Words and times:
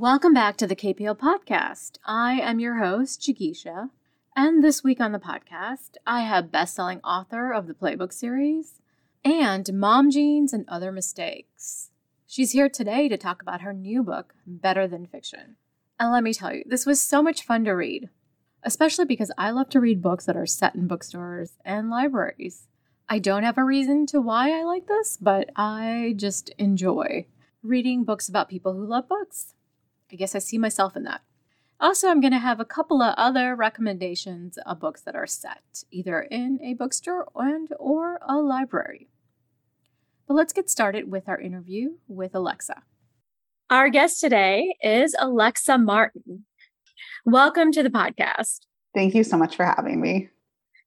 Welcome 0.00 0.32
back 0.32 0.56
to 0.56 0.66
the 0.66 0.74
KPL 0.74 1.18
podcast. 1.18 1.98
I 2.06 2.40
am 2.40 2.58
your 2.58 2.78
host, 2.78 3.20
Jigisha, 3.20 3.90
and 4.34 4.64
this 4.64 4.82
week 4.82 4.98
on 4.98 5.12
the 5.12 5.18
podcast, 5.18 5.98
I 6.06 6.22
have 6.22 6.50
best-selling 6.50 7.00
author 7.00 7.52
of 7.52 7.66
the 7.66 7.74
Playbook 7.74 8.10
series 8.14 8.80
and 9.22 9.70
Mom 9.74 10.10
Jeans 10.10 10.54
and 10.54 10.64
Other 10.68 10.90
Mistakes. 10.90 11.90
She's 12.26 12.52
here 12.52 12.70
today 12.70 13.10
to 13.10 13.18
talk 13.18 13.42
about 13.42 13.60
her 13.60 13.74
new 13.74 14.02
book, 14.02 14.32
Better 14.46 14.88
Than 14.88 15.04
Fiction. 15.04 15.56
And 15.98 16.10
let 16.10 16.24
me 16.24 16.32
tell 16.32 16.54
you, 16.54 16.64
this 16.64 16.86
was 16.86 16.98
so 16.98 17.22
much 17.22 17.42
fun 17.42 17.66
to 17.66 17.72
read, 17.72 18.08
especially 18.62 19.04
because 19.04 19.30
I 19.36 19.50
love 19.50 19.68
to 19.68 19.80
read 19.80 20.00
books 20.00 20.24
that 20.24 20.36
are 20.36 20.46
set 20.46 20.74
in 20.74 20.86
bookstores 20.86 21.58
and 21.62 21.90
libraries. 21.90 22.68
I 23.06 23.18
don't 23.18 23.42
have 23.42 23.58
a 23.58 23.64
reason 23.64 24.06
to 24.06 24.22
why 24.22 24.58
I 24.58 24.64
like 24.64 24.86
this, 24.86 25.18
but 25.20 25.50
I 25.56 26.14
just 26.16 26.48
enjoy 26.56 27.26
reading 27.62 28.04
books 28.04 28.30
about 28.30 28.48
people 28.48 28.72
who 28.72 28.86
love 28.86 29.06
books. 29.06 29.52
I 30.12 30.16
guess 30.16 30.34
I 30.34 30.40
see 30.40 30.58
myself 30.58 30.96
in 30.96 31.04
that. 31.04 31.22
Also, 31.80 32.08
I'm 32.08 32.20
going 32.20 32.32
to 32.32 32.38
have 32.38 32.60
a 32.60 32.64
couple 32.64 33.00
of 33.00 33.14
other 33.16 33.54
recommendations 33.54 34.58
of 34.66 34.80
books 34.80 35.00
that 35.02 35.14
are 35.14 35.26
set 35.26 35.84
either 35.90 36.20
in 36.20 36.58
a 36.62 36.74
bookstore 36.74 37.28
and 37.36 37.68
or 37.78 38.18
a 38.26 38.36
library. 38.36 39.08
But 40.26 40.34
let's 40.34 40.52
get 40.52 40.68
started 40.68 41.10
with 41.10 41.28
our 41.28 41.40
interview 41.40 41.92
with 42.08 42.34
Alexa. 42.34 42.82
Our 43.70 43.88
guest 43.88 44.20
today 44.20 44.76
is 44.82 45.14
Alexa 45.18 45.78
Martin. 45.78 46.44
Welcome 47.24 47.72
to 47.72 47.82
the 47.82 47.88
podcast. 47.88 48.66
Thank 48.94 49.14
you 49.14 49.22
so 49.22 49.36
much 49.36 49.54
for 49.56 49.64
having 49.64 50.00
me. 50.00 50.28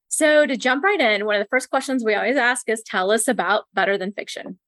So, 0.09 0.45
to 0.45 0.55
jump 0.55 0.83
right 0.83 0.99
in, 0.99 1.25
one 1.25 1.35
of 1.35 1.41
the 1.41 1.49
first 1.49 1.71
questions 1.71 2.03
we 2.03 2.13
always 2.13 2.37
ask 2.37 2.69
is 2.69 2.83
tell 2.83 3.09
us 3.09 3.27
about 3.27 3.63
Better 3.73 3.97
Than 3.97 4.11
Fiction. 4.11 4.59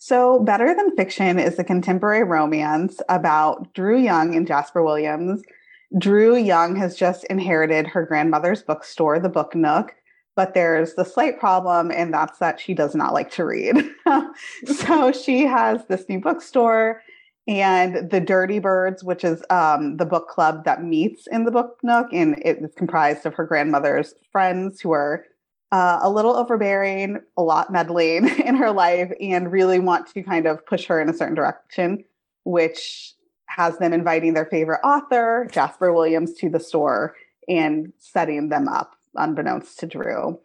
So, 0.00 0.38
Better 0.38 0.74
Than 0.74 0.94
Fiction 0.96 1.40
is 1.40 1.58
a 1.58 1.64
contemporary 1.64 2.22
romance 2.22 3.00
about 3.08 3.74
Drew 3.74 3.98
Young 3.98 4.36
and 4.36 4.46
Jasper 4.46 4.82
Williams. 4.82 5.42
Drew 5.98 6.36
Young 6.36 6.76
has 6.76 6.96
just 6.96 7.24
inherited 7.24 7.88
her 7.88 8.06
grandmother's 8.06 8.62
bookstore, 8.62 9.18
the 9.18 9.28
Book 9.28 9.56
Nook, 9.56 9.96
but 10.36 10.54
there's 10.54 10.94
the 10.94 11.04
slight 11.04 11.40
problem, 11.40 11.90
and 11.90 12.14
that's 12.14 12.38
that 12.38 12.60
she 12.60 12.74
does 12.74 12.94
not 12.94 13.12
like 13.12 13.32
to 13.32 13.44
read. 13.44 13.76
so, 14.66 15.10
she 15.10 15.42
has 15.42 15.84
this 15.86 16.08
new 16.08 16.20
bookstore 16.20 17.02
and 17.48 18.08
the 18.08 18.20
Dirty 18.20 18.60
Birds, 18.60 19.02
which 19.02 19.24
is 19.24 19.42
um, 19.50 19.96
the 19.96 20.06
book 20.06 20.28
club 20.28 20.64
that 20.64 20.84
meets 20.84 21.26
in 21.26 21.44
the 21.44 21.50
Book 21.50 21.78
Nook, 21.82 22.06
and 22.12 22.40
it 22.44 22.58
is 22.58 22.74
comprised 22.76 23.26
of 23.26 23.34
her 23.34 23.46
grandmother's 23.46 24.14
friends 24.30 24.80
who 24.80 24.92
are 24.92 25.24
uh, 25.70 25.98
a 26.02 26.10
little 26.10 26.34
overbearing, 26.34 27.20
a 27.36 27.42
lot 27.42 27.72
meddling 27.72 28.28
in 28.44 28.54
her 28.54 28.70
life, 28.70 29.12
and 29.20 29.52
really 29.52 29.78
want 29.78 30.06
to 30.08 30.22
kind 30.22 30.46
of 30.46 30.64
push 30.66 30.86
her 30.86 31.00
in 31.00 31.08
a 31.08 31.14
certain 31.14 31.34
direction, 31.34 32.04
which 32.44 33.14
has 33.46 33.78
them 33.78 33.92
inviting 33.92 34.34
their 34.34 34.46
favorite 34.46 34.80
author, 34.84 35.48
Jasper 35.50 35.92
Williams, 35.92 36.34
to 36.34 36.48
the 36.48 36.60
store 36.60 37.14
and 37.48 37.92
setting 37.98 38.50
them 38.50 38.68
up, 38.68 38.94
unbeknownst 39.14 39.78
to 39.80 39.86
Drew. 39.86 40.38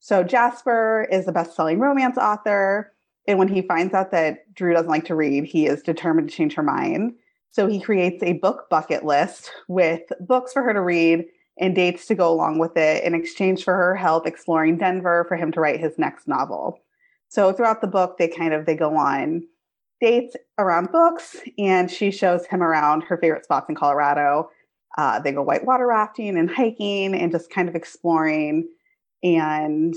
So, 0.00 0.22
Jasper 0.24 1.06
is 1.12 1.28
a 1.28 1.32
best 1.32 1.54
selling 1.54 1.78
romance 1.78 2.16
author. 2.16 2.92
And 3.26 3.38
when 3.38 3.48
he 3.48 3.62
finds 3.62 3.92
out 3.92 4.10
that 4.12 4.52
Drew 4.54 4.72
doesn't 4.72 4.88
like 4.88 5.04
to 5.06 5.14
read, 5.14 5.44
he 5.44 5.66
is 5.66 5.82
determined 5.82 6.30
to 6.30 6.34
change 6.34 6.54
her 6.54 6.62
mind. 6.62 7.14
So, 7.50 7.66
he 7.66 7.80
creates 7.80 8.22
a 8.22 8.34
book 8.34 8.68
bucket 8.70 9.04
list 9.04 9.50
with 9.68 10.02
books 10.20 10.52
for 10.54 10.62
her 10.62 10.72
to 10.72 10.80
read 10.80 11.26
and 11.58 11.74
dates 11.74 12.06
to 12.06 12.14
go 12.14 12.32
along 12.32 12.58
with 12.58 12.76
it 12.76 13.04
in 13.04 13.14
exchange 13.14 13.64
for 13.64 13.74
her 13.74 13.94
help 13.94 14.26
exploring 14.26 14.78
Denver 14.78 15.24
for 15.28 15.36
him 15.36 15.52
to 15.52 15.60
write 15.60 15.80
his 15.80 15.98
next 15.98 16.26
novel. 16.26 16.78
So 17.28 17.52
throughout 17.52 17.80
the 17.80 17.86
book, 17.86 18.16
they 18.18 18.28
kind 18.28 18.54
of 18.54 18.66
they 18.66 18.74
go 18.74 18.96
on 18.96 19.42
dates 20.00 20.34
around 20.58 20.90
books, 20.90 21.36
and 21.58 21.90
she 21.90 22.10
shows 22.10 22.46
him 22.46 22.62
around 22.62 23.02
her 23.02 23.18
favorite 23.18 23.44
spots 23.44 23.68
in 23.68 23.74
Colorado. 23.74 24.50
Uh, 24.98 25.20
they 25.20 25.32
go 25.32 25.42
whitewater 25.42 25.86
rafting 25.86 26.36
and 26.36 26.50
hiking 26.50 27.14
and 27.14 27.30
just 27.30 27.50
kind 27.50 27.68
of 27.68 27.76
exploring 27.76 28.68
and 29.22 29.94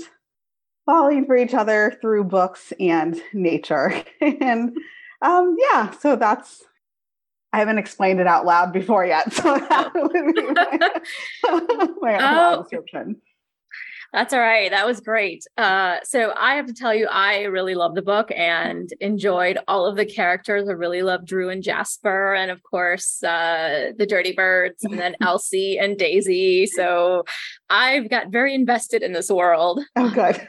falling 0.86 1.24
for 1.24 1.36
each 1.36 1.54
other 1.54 1.96
through 2.00 2.24
books 2.24 2.72
and 2.78 3.20
nature. 3.32 4.02
and 4.20 4.76
um, 5.22 5.56
yeah, 5.72 5.90
so 5.92 6.16
that's 6.16 6.62
I 7.54 7.58
haven't 7.58 7.78
explained 7.78 8.18
it 8.18 8.26
out 8.26 8.44
loud 8.44 8.72
before 8.72 9.06
yet, 9.06 9.32
so 9.32 9.56
that 9.68 9.92
would 9.94 10.12
be 10.12 10.42
my, 10.42 11.88
my 12.00 12.18
oh, 12.20 12.62
description. 12.62 13.22
That's 14.12 14.32
all 14.32 14.40
right. 14.40 14.72
That 14.72 14.86
was 14.86 14.98
great. 14.98 15.44
Uh, 15.56 15.98
so 16.02 16.34
I 16.36 16.56
have 16.56 16.66
to 16.66 16.72
tell 16.72 16.92
you, 16.92 17.06
I 17.08 17.42
really 17.42 17.76
love 17.76 17.94
the 17.94 18.02
book 18.02 18.32
and 18.34 18.90
enjoyed 19.00 19.58
all 19.68 19.86
of 19.86 19.94
the 19.94 20.04
characters. 20.04 20.68
I 20.68 20.72
really 20.72 21.02
love 21.02 21.26
Drew 21.26 21.48
and 21.48 21.62
Jasper, 21.62 22.34
and 22.34 22.50
of 22.50 22.60
course 22.64 23.22
uh, 23.22 23.92
the 23.96 24.06
Dirty 24.06 24.32
Birds, 24.32 24.82
and 24.82 24.98
then 24.98 25.14
Elsie 25.20 25.78
and 25.78 25.96
Daisy. 25.96 26.66
So 26.66 27.22
I've 27.70 28.10
got 28.10 28.32
very 28.32 28.52
invested 28.52 29.04
in 29.04 29.12
this 29.12 29.30
world. 29.30 29.80
Oh, 29.94 30.10
good. 30.10 30.48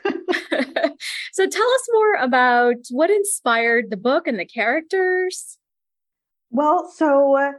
so 1.34 1.48
tell 1.48 1.72
us 1.72 1.88
more 1.94 2.16
about 2.16 2.78
what 2.90 3.12
inspired 3.12 3.92
the 3.92 3.98
book 3.98 4.26
and 4.26 4.40
the 4.40 4.46
characters. 4.46 5.60
Well, 6.52 6.92
so 6.94 7.54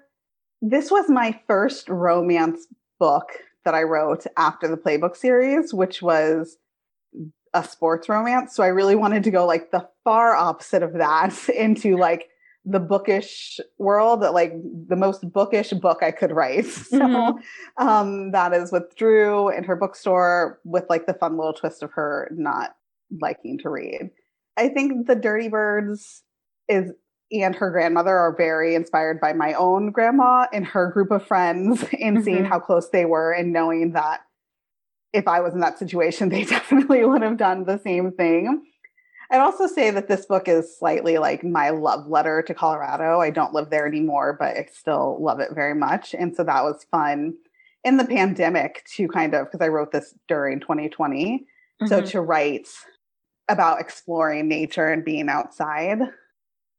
this 0.63 0.91
was 0.91 1.09
my 1.09 1.39
first 1.47 1.89
romance 1.89 2.67
book 2.99 3.29
that 3.65 3.75
I 3.75 3.83
wrote 3.83 4.25
after 4.37 4.69
the 4.69 4.77
playbook 4.77 5.17
series, 5.17 5.75
which 5.75 6.01
was 6.01 6.57
a 7.53 7.65
sports 7.65 8.09
romance. 8.09 8.55
So 8.55 8.63
I 8.63 8.69
really 8.69 8.95
wanted 8.95 9.25
to 9.25 9.31
go 9.31 9.47
like 9.47 9.71
the 9.71 9.89
far 10.05 10.35
opposite 10.35 10.83
of 10.83 10.95
that 10.95 11.49
into 11.55 11.97
like 11.97 12.29
the 12.65 12.81
bookish 12.81 13.61
world, 13.79 14.21
like 14.21 14.53
the 14.89 14.97
most 14.97 15.31
bookish 15.33 15.71
book 15.71 16.03
I 16.03 16.11
could 16.11 16.33
write. 16.33 16.67
So 16.67 16.99
mm-hmm. 16.99 17.87
um, 17.87 18.33
that 18.33 18.53
is 18.53 18.73
with 18.73 18.97
Drew 18.97 19.49
and 19.49 19.65
her 19.67 19.77
bookstore 19.77 20.61
with 20.65 20.85
like 20.89 21.07
the 21.07 21.15
fun 21.15 21.37
little 21.37 21.53
twist 21.53 21.83
of 21.83 21.93
her 21.93 22.29
not 22.33 22.77
liking 23.21 23.59
to 23.59 23.71
read. 23.71 24.11
I 24.57 24.69
think 24.69 25.07
the 25.07 25.15
Dirty 25.15 25.49
Birds 25.49 26.23
is 26.69 26.93
and 27.33 27.55
her 27.57 27.71
grandmother 27.71 28.17
are 28.17 28.35
very 28.37 28.75
inspired 28.75 29.21
by 29.21 29.33
my 29.33 29.53
own 29.55 29.91
grandma 29.91 30.47
and 30.53 30.65
her 30.67 30.91
group 30.91 31.11
of 31.11 31.27
friends 31.27 31.83
and 32.01 32.19
mm-hmm. 32.19 32.25
seeing 32.25 32.45
how 32.45 32.61
close 32.61 32.89
they 32.91 33.05
were 33.05 33.33
and 33.33 33.53
knowing 33.53 33.93
that 33.93 34.21
if 35.13 35.27
I 35.27 35.41
was 35.41 35.55
in 35.55 35.61
that 35.61 35.79
situation, 35.79 36.29
they 36.31 36.45
definitely 36.45 37.05
would 37.05 37.23
have 37.23 37.37
done 37.37 37.65
the 37.65 37.79
same 37.79 38.13
thing. 38.13 38.65
I'd 39.31 39.41
also 39.41 39.67
say 39.67 39.91
that 39.91 40.07
this 40.07 40.27
book 40.27 40.47
is 40.47 40.79
slightly 40.79 41.19
like 41.19 41.43
my 41.43 41.71
love 41.71 42.07
letter 42.07 42.43
to 42.43 42.55
Colorado. 42.55 43.21
I 43.21 43.31
don't 43.31 43.53
live 43.53 43.71
there 43.71 43.87
anymore, 43.87 44.37
but 44.39 44.57
I 44.57 44.69
still 44.73 45.19
love 45.21 45.41
it 45.41 45.51
very 45.53 45.75
much. 45.75 46.15
And 46.15 46.37
so 46.37 46.45
that 46.45 46.63
was 46.63 46.87
fun 46.93 47.35
in 47.83 47.97
the 47.97 48.05
pandemic 48.05 48.85
to 48.95 49.09
kind 49.09 49.35
of, 49.35 49.47
because 49.47 49.65
I 49.65 49.69
wrote 49.69 49.91
this 49.91 50.15
during 50.29 50.61
2020. 50.61 51.45
Mm-hmm. 51.83 51.87
So 51.89 52.03
to 52.03 52.21
write 52.21 52.69
about 53.49 53.81
exploring 53.81 54.47
nature 54.47 54.87
and 54.87 55.05
being 55.05 55.29
outside 55.29 55.99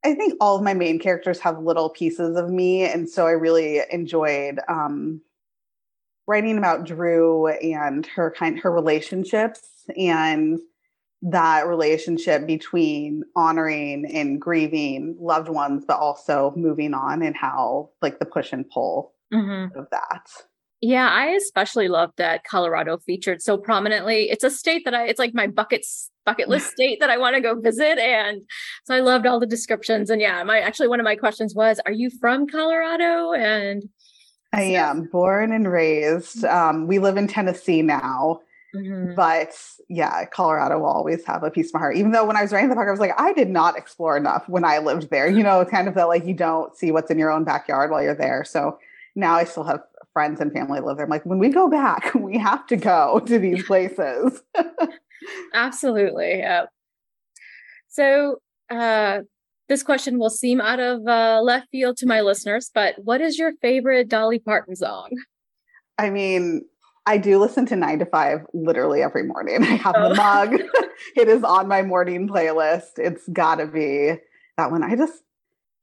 I 0.08 0.16
think 0.16 0.36
all 0.40 0.56
of 0.56 0.64
my 0.64 0.74
main 0.74 1.00
characters 1.00 1.38
have 1.40 1.60
little 1.60 1.90
pieces 1.90 2.38
of 2.38 2.50
me, 2.50 2.84
and 2.84 3.10
so 3.10 3.28
I 3.28 3.32
really 3.32 3.82
enjoyed 3.92 4.58
um, 4.70 5.20
writing 6.28 6.58
about 6.58 6.86
Drew 6.86 7.48
and 7.48 8.06
her 8.06 8.32
kind 8.32 8.58
her 8.58 8.72
relationships 8.72 9.68
and 9.98 10.60
that 11.24 11.68
relationship 11.68 12.48
between 12.48 13.24
honoring 13.36 14.06
and 14.06 14.40
grieving 14.40 15.18
loved 15.20 15.50
ones, 15.50 15.84
but 15.86 16.00
also 16.00 16.54
moving 16.56 16.94
on 16.94 17.22
and 17.22 17.36
how 17.36 17.90
like 18.02 18.20
the 18.20 18.26
push 18.26 18.54
and 18.54 18.70
pull 18.70 19.14
mm-hmm. 19.34 19.78
of 19.78 19.90
that. 19.92 20.30
Yeah, 20.82 21.10
I 21.10 21.28
especially 21.30 21.88
love 21.88 22.12
that 22.18 22.44
Colorado 22.44 22.98
featured 23.00 23.42
so 23.42 23.58
prominently. 23.58 24.30
It's 24.30 24.44
a 24.44 24.52
state 24.52 24.86
that 24.86 24.94
I 24.94 25.08
it's 25.08 25.20
like 25.20 25.34
my 25.34 25.48
bucket 25.48 25.86
bucket 26.26 26.50
list 26.50 26.72
state 26.72 27.00
that 27.00 27.10
I 27.10 27.18
want 27.18 27.36
to 27.36 27.42
go 27.42 27.60
visit 27.60 27.98
and 27.98 28.42
so 28.86 28.94
I 28.94 29.00
loved 29.00 29.26
all 29.26 29.40
the 29.40 29.48
descriptions 29.48 30.10
and 30.10 30.22
yeah, 30.22 30.44
my 30.44 30.60
actually 30.60 30.88
one 30.88 31.00
of 31.00 31.04
my 31.04 31.16
questions 31.16 31.56
was, 31.56 31.80
are 31.86 31.92
you 31.92 32.10
from 32.10 32.48
Colorado? 32.48 33.34
And 33.34 33.90
I 34.54 34.62
am 34.62 35.06
born 35.12 35.52
and 35.52 35.70
raised. 35.70 36.46
Um, 36.46 36.88
we 36.88 37.00
live 37.00 37.18
in 37.18 37.28
Tennessee 37.28 37.82
now. 37.82 38.42
Mm-hmm. 38.76 39.16
But 39.16 39.60
yeah, 39.90 40.26
Colorado 40.26 40.80
will 40.80 40.88
always 40.88 41.26
have 41.26 41.44
a 41.44 41.50
piece 41.50 41.70
of 41.70 41.76
my 41.76 41.80
heart. 41.80 41.96
Even 41.96 42.12
though 42.12 42.26
when 42.26 42.38
I 42.38 42.42
was 42.42 42.52
writing 42.52 42.70
the 42.70 42.76
book, 42.76 42.88
I 42.88 42.92
was 42.92 43.00
like, 43.00 43.20
I 43.20 43.34
did 43.34 43.50
not 43.50 43.78
explore 43.78 44.18
enough 44.18 44.48
when 44.48 44.64
I 44.64 44.78
lived 44.80 45.10
there. 45.10 45.30
You 45.30 45.42
know, 45.42 45.62
it's 45.62 45.72
kind 45.72 45.88
of 45.88 45.96
that 45.96 46.08
like 46.08 46.26
you 46.26 46.34
don't 46.34 46.76
see 46.76 46.92
what's 46.92 47.10
in 47.10 47.18
your 47.18 47.32
own 47.32 47.44
backyard 47.44 47.92
while 47.92 48.04
you're 48.04 48.16
there. 48.16 48.44
So 48.44 48.78
now 49.16 49.34
I 49.34 49.46
still 49.46 49.64
have 49.64 49.82
friends 50.18 50.42
and 50.42 50.52
family 50.52 50.80
live 50.80 50.98
there. 50.98 51.06
I'm 51.06 51.12
like, 51.12 51.28
when 51.28 51.38
we 51.38 51.50
go 51.50 51.70
back, 51.70 52.12
we 52.16 52.40
have 52.40 52.66
to 52.68 52.76
go 52.76 53.20
to 53.28 53.38
these 53.38 53.64
places. 53.66 54.42
Absolutely. 55.54 56.40
Yeah. 56.40 56.64
So, 57.88 58.38
uh, 58.72 59.20
this 59.70 59.84
question 59.84 60.18
will 60.18 60.32
seem 60.32 60.60
out 60.60 60.80
of 60.80 61.06
uh, 61.06 61.42
left 61.44 61.68
field 61.72 61.98
to 61.98 62.08
my 62.08 62.22
listeners, 62.22 62.72
but 62.74 62.96
what 62.98 63.22
is 63.22 63.38
your 63.38 63.52
favorite 63.62 64.08
Dolly 64.08 64.40
Parton 64.40 64.76
song? 64.76 65.12
I 66.00 66.10
mean, 66.10 66.64
I 67.06 67.20
do 67.20 67.38
listen 67.38 67.68
to 67.68 67.76
nine 67.76 68.00
to 68.00 68.08
five 68.08 68.40
literally 68.56 69.04
every 69.04 69.24
morning. 69.24 69.62
I 69.62 69.76
have 69.76 69.94
oh. 69.96 70.10
the 70.10 70.16
mug. 70.16 70.56
it 71.16 71.28
is 71.28 71.44
on 71.44 71.68
my 71.68 71.84
morning 71.84 72.28
playlist. 72.28 72.98
It's 72.98 73.28
gotta 73.32 73.68
be 73.68 74.14
that 74.58 74.72
one. 74.72 74.84
I 74.84 74.96
just 74.96 75.22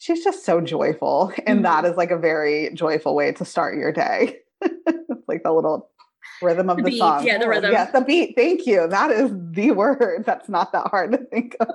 she's 0.04 0.22
just 0.22 0.44
so 0.44 0.60
joyful. 0.60 1.32
And 1.46 1.58
mm-hmm. 1.58 1.62
that 1.62 1.84
is 1.86 1.96
like 1.96 2.10
a 2.10 2.18
very 2.18 2.70
joyful 2.74 3.14
way 3.14 3.32
to 3.32 3.44
start 3.44 3.76
your 3.76 3.90
day. 3.90 4.38
it's 4.60 5.28
like 5.28 5.42
the 5.42 5.52
little 5.52 5.90
rhythm 6.42 6.68
of 6.68 6.76
the, 6.76 6.82
the 6.82 6.90
beat, 6.90 6.98
song. 6.98 7.26
Yeah, 7.26 7.38
the 7.38 7.48
rhythm. 7.48 7.72
Yes, 7.72 7.90
the 7.92 8.02
beat. 8.02 8.34
Thank 8.36 8.66
you. 8.66 8.86
That 8.86 9.10
is 9.10 9.30
the 9.32 9.70
word. 9.70 10.24
That's 10.26 10.48
not 10.48 10.72
that 10.72 10.88
hard 10.88 11.12
to 11.12 11.18
think 11.18 11.56
of. 11.58 11.68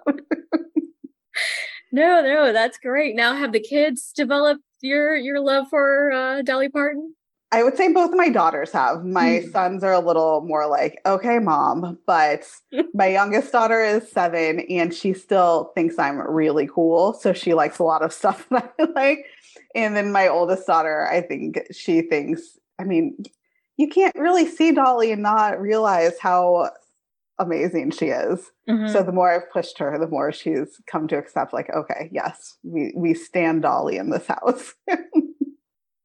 no, 1.91 2.21
no, 2.21 2.53
that's 2.53 2.77
great. 2.77 3.15
Now 3.15 3.35
have 3.35 3.51
the 3.51 3.59
kids 3.59 4.11
developed 4.15 4.61
your 4.81 5.15
your 5.15 5.39
love 5.39 5.67
for 5.69 6.11
uh, 6.11 6.41
Dolly 6.43 6.69
Parton? 6.69 7.15
I 7.51 7.63
would 7.63 7.75
say 7.78 7.92
both 7.92 8.12
my 8.13 8.30
daughters 8.30 8.72
have. 8.72 9.04
My 9.04 9.42
mm. 9.44 9.51
sons 9.51 9.84
are 9.84 9.94
a 9.94 10.00
little 10.00 10.42
more 10.42 10.68
like, 10.68 11.01
okay, 11.06 11.40
mom. 11.40 11.98
But 12.06 12.46
my 12.94 13.07
youngest 13.07 13.51
daughter 13.51 13.84
is 13.84 14.10
seven 14.12 14.60
and 14.62 14.94
she 14.94 15.13
still 15.13 15.72
thinks 15.75 15.98
I'm 15.98 16.19
really 16.19 16.68
cool. 16.68 17.13
So 17.13 17.34
she 17.34 17.54
likes 17.54 17.80
a 17.80 17.84
lot 17.84 18.04
of 18.04 18.13
stuff 18.13 18.48
that 18.51 18.74
I 18.80 18.84
like. 18.96 19.25
And 19.75 19.96
then 19.96 20.12
my 20.12 20.28
oldest 20.28 20.68
daughter, 20.68 21.07
I 21.07 21.22
think 21.22 21.60
she 21.72 22.01
thinks, 22.01 22.57
I 22.80 22.84
mean, 22.84 23.18
you 23.78 23.88
can't 23.88 24.16
really 24.16 24.46
see 24.46 24.72
Dolly 24.72 25.12
and 25.12 25.24
not 25.24 25.60
realize 25.60 26.19
how 26.19 26.69
amazing 27.40 27.92
she 27.92 28.07
is. 28.07 28.51
Mm-hmm. 28.69 28.92
So 28.92 29.01
the 29.04 29.12
more 29.12 29.31
I've 29.31 29.50
pushed 29.51 29.78
her, 29.80 29.98
the 29.98 30.07
more 30.07 30.31
she's 30.31 30.81
come 30.86 31.07
to 31.07 31.18
accept, 31.18 31.54
like, 31.54 31.69
okay, 31.74 32.10
yes, 32.12 32.57
we, 32.63 32.94
we 32.96 33.13
stand 33.13 33.62
Dolly 33.62 33.98
in 33.98 34.10
this 34.10 34.28
house. 34.28 34.74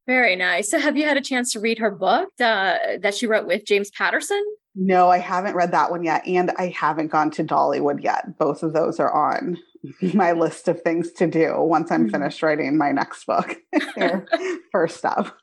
Very 0.07 0.37
nice. 0.37 0.71
So, 0.71 0.79
have 0.79 0.97
you 0.97 1.05
had 1.05 1.17
a 1.17 1.23
chance 1.23 1.53
to 1.53 1.61
read 1.61 1.79
her 1.79 1.91
book 1.91 2.29
uh, 2.41 2.77
that 3.01 3.15
she 3.15 3.27
wrote 3.27 3.47
with 3.47 3.65
James 3.65 3.91
Patterson? 3.91 4.43
No, 4.75 5.09
I 5.09 5.19
haven't 5.19 5.55
read 5.55 5.73
that 5.73 5.91
one 5.91 6.03
yet. 6.03 6.27
And 6.27 6.51
I 6.59 6.69
haven't 6.69 7.09
gone 7.09 7.31
to 7.33 7.45
Dollywood 7.45 8.03
yet. 8.03 8.39
Both 8.39 8.63
of 8.63 8.73
those 8.73 8.99
are 8.99 9.13
on 9.13 9.57
my 10.15 10.33
list 10.33 10.69
of 10.69 10.83
things 10.83 11.13
to 11.13 11.27
do 11.27 11.55
once 11.59 11.91
I'm 11.91 12.03
mm-hmm. 12.03 12.11
finished 12.11 12.43
writing 12.43 12.77
my 12.77 12.93
next 12.93 13.25
book. 13.25 13.57
First 14.73 15.05
up. 15.05 15.37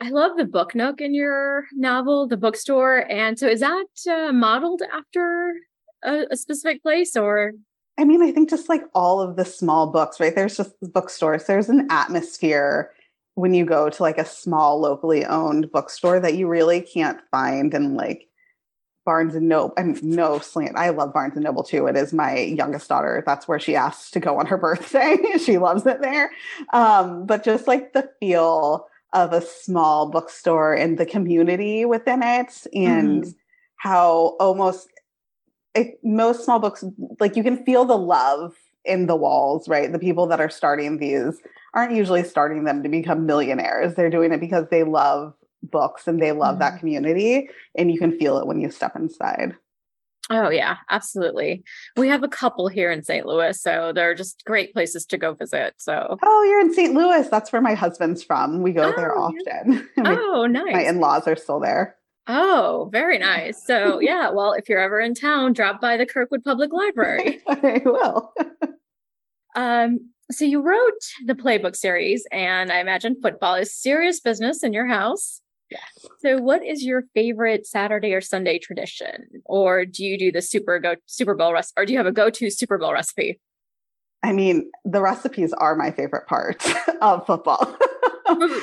I 0.00 0.10
love 0.10 0.32
the 0.36 0.44
book 0.44 0.74
nook 0.74 1.00
in 1.00 1.14
your 1.14 1.66
novel, 1.72 2.26
the 2.26 2.36
bookstore. 2.36 3.10
And 3.10 3.38
so, 3.38 3.46
is 3.46 3.60
that 3.60 3.86
uh, 4.10 4.32
modeled 4.32 4.82
after 4.92 5.54
a, 6.02 6.24
a 6.30 6.36
specific 6.36 6.82
place 6.82 7.16
or? 7.16 7.52
I 7.96 8.04
mean, 8.04 8.22
I 8.22 8.32
think 8.32 8.50
just 8.50 8.68
like 8.68 8.82
all 8.92 9.20
of 9.20 9.36
the 9.36 9.44
small 9.44 9.86
books, 9.86 10.18
right? 10.18 10.34
There's 10.34 10.56
just 10.56 10.74
bookstores, 10.82 11.44
there's 11.44 11.68
an 11.68 11.86
atmosphere 11.90 12.90
when 13.34 13.54
you 13.54 13.64
go 13.64 13.90
to 13.90 14.02
like 14.02 14.18
a 14.18 14.24
small 14.24 14.80
locally 14.80 15.24
owned 15.24 15.70
bookstore 15.72 16.20
that 16.20 16.34
you 16.34 16.46
really 16.46 16.80
can't 16.80 17.20
find 17.30 17.74
in 17.74 17.94
like 17.94 18.28
Barnes 19.04 19.34
and 19.34 19.48
Noble. 19.48 19.74
And 19.76 20.02
no 20.02 20.38
slant. 20.38 20.76
I 20.76 20.90
love 20.90 21.12
Barnes 21.12 21.34
and 21.34 21.44
Noble 21.44 21.62
too. 21.62 21.86
It 21.86 21.96
is 21.96 22.12
my 22.12 22.38
youngest 22.38 22.88
daughter. 22.88 23.22
That's 23.26 23.46
where 23.46 23.60
she 23.60 23.76
asks 23.76 24.10
to 24.12 24.20
go 24.20 24.38
on 24.38 24.46
her 24.46 24.56
birthday. 24.58 25.16
she 25.38 25.58
loves 25.58 25.86
it 25.86 26.00
there. 26.00 26.30
Um, 26.72 27.26
but 27.26 27.44
just 27.44 27.66
like 27.66 27.92
the 27.92 28.08
feel 28.20 28.86
of 29.12 29.32
a 29.32 29.40
small 29.40 30.10
bookstore 30.10 30.74
and 30.74 30.98
the 30.98 31.06
community 31.06 31.84
within 31.84 32.22
it 32.22 32.66
and 32.74 33.24
mm. 33.24 33.34
how 33.76 34.36
almost 34.40 34.88
it, 35.74 35.98
most 36.02 36.44
small 36.44 36.58
books 36.58 36.84
like 37.20 37.36
you 37.36 37.42
can 37.42 37.64
feel 37.64 37.84
the 37.84 37.96
love 37.96 38.54
in 38.84 39.06
the 39.06 39.16
walls, 39.16 39.68
right? 39.68 39.90
The 39.90 39.98
people 39.98 40.26
that 40.26 40.40
are 40.40 40.50
starting 40.50 40.98
these 40.98 41.40
aren't 41.74 41.94
usually 41.94 42.22
starting 42.22 42.64
them 42.64 42.82
to 42.82 42.88
become 42.88 43.26
millionaires. 43.26 43.94
They're 43.94 44.10
doing 44.10 44.32
it 44.32 44.40
because 44.40 44.66
they 44.70 44.84
love 44.84 45.34
books 45.62 46.06
and 46.06 46.20
they 46.20 46.32
love 46.32 46.54
mm-hmm. 46.54 46.60
that 46.60 46.78
community. 46.78 47.48
And 47.76 47.90
you 47.90 47.98
can 47.98 48.18
feel 48.18 48.38
it 48.38 48.46
when 48.46 48.60
you 48.60 48.70
step 48.70 48.94
inside. 48.96 49.54
Oh, 50.30 50.48
yeah, 50.48 50.76
absolutely. 50.88 51.64
We 51.98 52.08
have 52.08 52.22
a 52.22 52.28
couple 52.28 52.68
here 52.68 52.90
in 52.90 53.02
St. 53.02 53.26
Louis. 53.26 53.60
So 53.60 53.92
they're 53.94 54.14
just 54.14 54.42
great 54.46 54.72
places 54.72 55.04
to 55.06 55.18
go 55.18 55.34
visit. 55.34 55.74
So, 55.76 56.16
oh, 56.22 56.42
you're 56.44 56.60
in 56.60 56.72
St. 56.72 56.94
Louis. 56.94 57.28
That's 57.28 57.52
where 57.52 57.60
my 57.60 57.74
husband's 57.74 58.22
from. 58.22 58.62
We 58.62 58.72
go 58.72 58.84
oh, 58.84 58.96
there 58.96 59.18
often. 59.18 59.86
oh, 59.98 60.46
nice. 60.46 60.72
My 60.72 60.82
in 60.82 60.98
laws 60.98 61.28
are 61.28 61.36
still 61.36 61.60
there. 61.60 61.96
Oh, 62.26 62.88
very 62.90 63.18
nice. 63.18 63.62
So, 63.64 63.98
yeah, 64.00 64.30
well, 64.30 64.52
if 64.52 64.68
you're 64.68 64.80
ever 64.80 65.00
in 65.00 65.14
town, 65.14 65.52
drop 65.52 65.80
by 65.80 65.96
the 65.96 66.06
Kirkwood 66.06 66.42
Public 66.42 66.72
Library. 66.72 67.42
I 67.48 67.82
will. 67.84 68.32
Um, 69.54 70.10
so 70.30 70.44
you 70.44 70.60
wrote 70.62 71.00
the 71.26 71.34
playbook 71.34 71.76
series, 71.76 72.26
and 72.32 72.72
I 72.72 72.80
imagine 72.80 73.16
football 73.20 73.54
is 73.54 73.74
serious 73.74 74.20
business 74.20 74.62
in 74.62 74.72
your 74.72 74.86
house. 74.86 75.40
Yes. 75.70 76.06
So, 76.20 76.38
what 76.38 76.64
is 76.64 76.84
your 76.84 77.04
favorite 77.14 77.66
Saturday 77.66 78.14
or 78.14 78.20
Sunday 78.20 78.58
tradition, 78.58 79.28
or 79.44 79.84
do 79.84 80.04
you 80.04 80.18
do 80.18 80.32
the 80.32 80.42
Super 80.42 80.78
Go 80.78 80.96
Super 81.06 81.34
Bowl 81.34 81.52
recipe, 81.52 81.80
or 81.80 81.86
do 81.86 81.92
you 81.92 81.98
have 81.98 82.06
a 82.06 82.12
go-to 82.12 82.50
Super 82.50 82.78
Bowl 82.78 82.92
recipe? 82.92 83.40
I 84.22 84.32
mean, 84.32 84.70
the 84.84 85.02
recipes 85.02 85.52
are 85.52 85.76
my 85.76 85.90
favorite 85.90 86.26
part 86.26 86.64
of 87.02 87.26
football. 87.26 87.76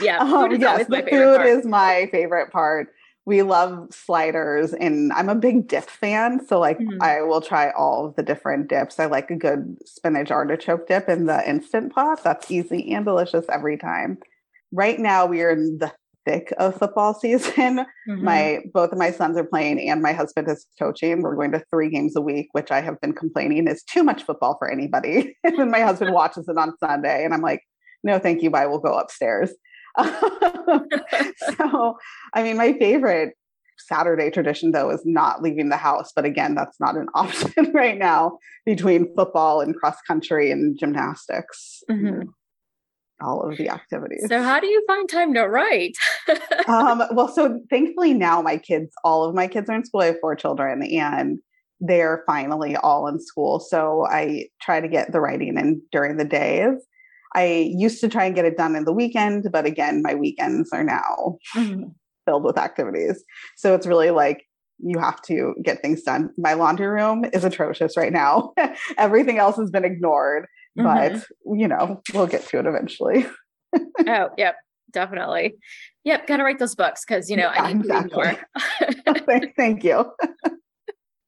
yeah, 0.02 0.18
um, 0.20 0.60
yes, 0.60 0.88
the 0.88 1.06
food 1.10 1.38
part. 1.38 1.48
is 1.48 1.66
my 1.66 2.10
favorite 2.12 2.52
part 2.52 2.90
we 3.26 3.44
love 3.44 3.94
sliders 3.94 4.74
and 4.74 5.14
I'm 5.14 5.30
a 5.30 5.36
big 5.36 5.68
dip 5.68 5.86
fan. 5.86 6.46
So 6.48 6.60
like 6.60 6.80
mm-hmm. 6.80 7.02
I 7.02 7.22
will 7.22 7.42
try 7.42 7.72
all 7.72 8.08
of 8.08 8.16
the 8.16 8.24
different 8.24 8.68
dips. 8.68 9.00
I 9.00 9.06
like 9.06 9.30
a 9.30 9.36
good 9.36 9.78
spinach 9.86 10.32
artichoke 10.32 10.88
dip 10.88 11.08
in 11.08 11.28
the 11.28 11.48
instant 11.48 11.94
pot. 11.94 12.24
That's 12.24 12.50
easy 12.50 12.92
and 12.94 13.06
delicious 13.06 13.46
every 13.50 13.78
time. 13.78 14.18
Right 14.72 15.00
now 15.00 15.28
we 15.28 15.42
are 15.42 15.52
in 15.52 15.78
the 15.78 15.92
thick 16.26 16.52
of 16.58 16.76
football 16.76 17.14
season. 17.20 17.86
Mm-hmm. 18.10 18.24
My 18.24 18.60
both 18.74 18.92
of 18.92 18.98
my 18.98 19.12
sons 19.12 19.38
are 19.38 19.44
playing 19.44 19.88
and 19.88 20.02
my 20.02 20.14
husband 20.14 20.50
is 20.50 20.66
coaching. 20.80 21.22
We're 21.22 21.36
going 21.36 21.52
to 21.52 21.64
three 21.70 21.90
games 21.90 22.16
a 22.16 22.22
week, 22.22 22.50
which 22.54 22.72
I 22.72 22.82
have 22.82 23.00
been 23.02 23.14
complaining 23.14 23.68
is 23.68 23.84
too 23.84 24.04
much 24.04 24.24
football 24.24 24.58
for 24.58 24.72
anybody. 24.72 25.38
and 25.44 25.70
my 25.70 25.82
husband 25.82 26.14
watches 26.16 26.48
it 26.48 26.58
on 26.58 26.74
Sunday 26.80 27.24
and 27.24 27.36
I'm 27.36 27.42
like, 27.42 27.62
no, 28.04 28.18
thank 28.18 28.42
you. 28.42 28.50
I 28.52 28.66
will 28.66 28.80
go 28.80 28.98
upstairs. 28.98 29.52
so, 31.58 31.98
I 32.34 32.44
mean, 32.44 32.58
my 32.58 32.74
favorite 32.74 33.34
Saturday 33.88 34.30
tradition, 34.30 34.72
though, 34.72 34.90
is 34.90 35.02
not 35.06 35.42
leaving 35.42 35.70
the 35.70 35.78
house. 35.78 36.12
But 36.16 36.26
again, 36.26 36.56
that's 36.56 36.80
not 36.80 36.96
an 36.96 37.08
option 37.16 37.72
right 37.74 37.98
now 37.98 38.38
between 38.66 39.14
football 39.16 39.62
and 39.62 39.76
cross 39.76 39.98
country 40.08 40.52
and 40.52 40.78
gymnastics. 40.80 41.84
Mm-hmm. 41.90 42.30
All 43.24 43.48
of 43.48 43.56
the 43.56 43.70
activities. 43.70 44.26
So, 44.28 44.42
how 44.42 44.60
do 44.60 44.66
you 44.66 44.84
find 44.88 45.08
time 45.08 45.36
to 45.36 45.44
write? 45.44 45.94
um, 46.68 47.04
well, 47.12 47.28
so 47.28 47.60
thankfully 47.70 48.16
now 48.16 48.42
my 48.42 48.58
kids, 48.58 48.92
all 49.04 49.24
of 49.24 49.36
my 49.36 49.48
kids 49.48 49.70
are 49.70 49.76
in 49.76 49.86
school. 49.86 50.02
I 50.02 50.08
have 50.08 50.20
four 50.20 50.36
children, 50.36 50.82
and 50.82 51.38
they're 51.80 52.24
finally 52.26 52.76
all 52.78 53.08
in 53.08 53.20
school. 53.20 53.60
So 53.60 54.08
I 54.10 54.46
try 54.60 54.82
to 54.82 54.88
get 54.88 55.12
the 55.12 55.20
writing 55.20 55.56
in 55.58 55.84
during 55.92 56.18
the 56.18 56.26
days. 56.26 56.74
I 57.36 57.72
used 57.76 58.02
to 58.02 58.10
try 58.10 58.26
and 58.26 58.36
get 58.36 58.46
it 58.46 58.58
done 58.58 58.76
in 58.76 58.86
the 58.86 58.94
weekend, 58.94 59.50
but 59.52 59.66
again, 59.66 60.02
my 60.02 60.16
weekends 60.16 60.70
are 60.74 60.84
now 60.84 61.38
mm-hmm. 61.56 61.90
filled 62.26 62.44
with 62.44 62.58
activities. 62.58 63.24
So 63.56 63.74
it's 63.74 63.88
really 63.88 64.12
like 64.12 64.46
you 64.80 65.00
have 65.00 65.22
to 65.24 65.54
get 65.64 65.82
things 65.82 66.02
done. 66.04 66.32
My 66.38 66.54
laundry 66.54 66.88
room 66.88 67.26
is 67.34 67.44
atrocious 67.44 67.96
right 67.96 68.12
now. 68.12 68.54
Everything 68.98 69.38
else 69.38 69.56
has 69.58 69.70
been 69.70 69.86
ignored, 69.86 70.48
mm-hmm. 70.78 70.84
but 71.14 71.26
you 71.58 71.68
know, 71.68 72.02
we'll 72.14 72.28
get 72.28 72.46
to 72.48 72.60
it 72.60 72.66
eventually. 72.66 73.26
oh, 74.08 74.30
yep, 74.38 74.56
definitely. 74.92 75.56
Yep, 76.04 76.28
gotta 76.28 76.44
write 76.44 76.60
those 76.60 76.76
books 76.76 77.06
because 77.08 77.30
you 77.30 77.38
know 77.38 77.52
yeah, 77.54 77.64
I 77.64 77.74
need 77.74 77.86
exactly. 77.86 78.24
to 78.24 79.14
more. 79.28 79.50
thank 79.58 79.84
you. 79.84 80.12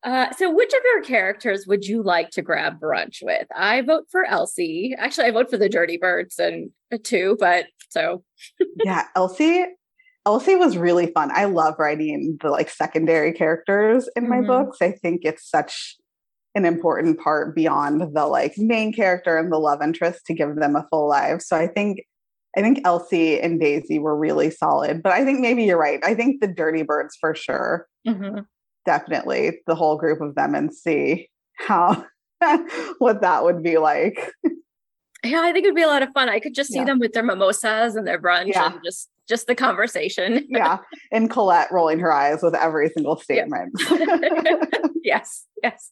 Uh, 0.04 0.32
so, 0.34 0.54
which 0.54 0.74
of 0.74 0.82
your 0.84 1.02
characters 1.02 1.66
would 1.66 1.86
you 1.86 2.04
like 2.04 2.30
to 2.32 2.42
grab 2.42 2.80
brunch 2.80 3.20
with? 3.22 3.48
I 3.56 3.82
vote 3.82 4.06
for 4.12 4.26
Elsie. 4.26 4.94
Actually, 4.98 5.28
I 5.28 5.32
vote 5.32 5.50
for 5.50 5.58
the 5.58 5.70
Dirty 5.70 5.98
Birds 5.98 6.40
and 6.40 6.72
uh, 6.94 6.98
two, 7.02 7.38
but 7.40 7.68
so 7.90 8.24
yeah, 8.84 9.08
Elsie. 9.16 9.66
Elsie 10.26 10.56
was 10.56 10.78
really 10.78 11.08
fun. 11.08 11.32
I 11.34 11.46
love 11.46 11.76
writing 11.78 12.38
the 12.42 12.50
like 12.50 12.70
secondary 12.70 13.34
characters 13.34 14.10
in 14.16 14.30
my 14.30 14.38
mm-hmm. 14.38 14.48
books. 14.48 14.78
I 14.82 14.92
think 14.92 15.22
it's 15.26 15.50
such 15.50 15.98
an 16.56 16.66
important 16.66 17.20
part 17.20 17.54
beyond 17.56 18.16
the 18.16 18.26
like 18.26 18.54
main 18.58 18.94
character 18.94 19.38
and 19.38 19.52
the 19.52 19.58
love 19.58 19.82
interest 19.82 20.26
to 20.28 20.34
give 20.34 20.56
them 20.56 20.78
a 20.78 20.88
full 20.90 21.10
life. 21.10 21.42
So 21.42 21.58
I 21.58 21.68
think 21.68 22.00
I 22.58 22.62
think 22.62 22.82
Elsie 22.86 23.40
and 23.40 23.60
Daisy 23.60 24.00
were 24.00 24.18
really 24.18 24.52
solid, 24.52 25.02
but 25.02 25.12
I 25.12 25.26
think 25.26 25.40
maybe 25.40 25.64
you're 25.64 25.80
right. 25.80 26.00
I 26.04 26.14
think 26.14 26.40
the 26.40 26.48
Dirty 26.48 26.84
Birds 26.84 27.18
for 27.20 27.34
sure. 27.36 27.88
Mm-hmm 28.08 28.40
definitely 28.86 29.60
the 29.68 29.76
whole 29.76 29.98
group 29.98 30.22
of 30.22 30.36
them 30.36 30.56
and 30.56 30.74
see 30.74 31.30
how 31.58 32.06
what 32.98 33.22
that 33.22 33.44
would 33.44 33.64
be 33.64 33.78
like. 33.78 34.32
Yeah, 35.24 35.42
I 35.42 35.54
think 35.54 35.64
it'd 35.64 35.76
be 35.76 35.84
a 35.84 35.88
lot 35.88 36.04
of 36.04 36.10
fun. 36.14 36.28
I 36.28 36.40
could 36.40 36.54
just 36.54 36.72
see 36.72 36.80
yeah. 36.80 36.86
them 36.86 37.00
with 37.00 37.14
their 37.14 37.24
mimosas 37.24 37.96
and 37.96 38.06
their 38.06 38.22
brunch 38.22 38.48
yeah. 38.48 38.74
and 38.74 38.82
just 38.84 39.10
just 39.28 39.48
the 39.48 39.56
conversation. 39.56 40.46
yeah. 40.50 40.80
And 41.12 41.30
Colette 41.30 41.72
rolling 41.72 42.00
her 42.00 42.12
eyes 42.12 42.44
with 42.44 42.56
every 42.56 42.90
single 42.90 43.18
statement. 43.18 43.74
yes. 45.04 45.46
Yes. 45.62 45.92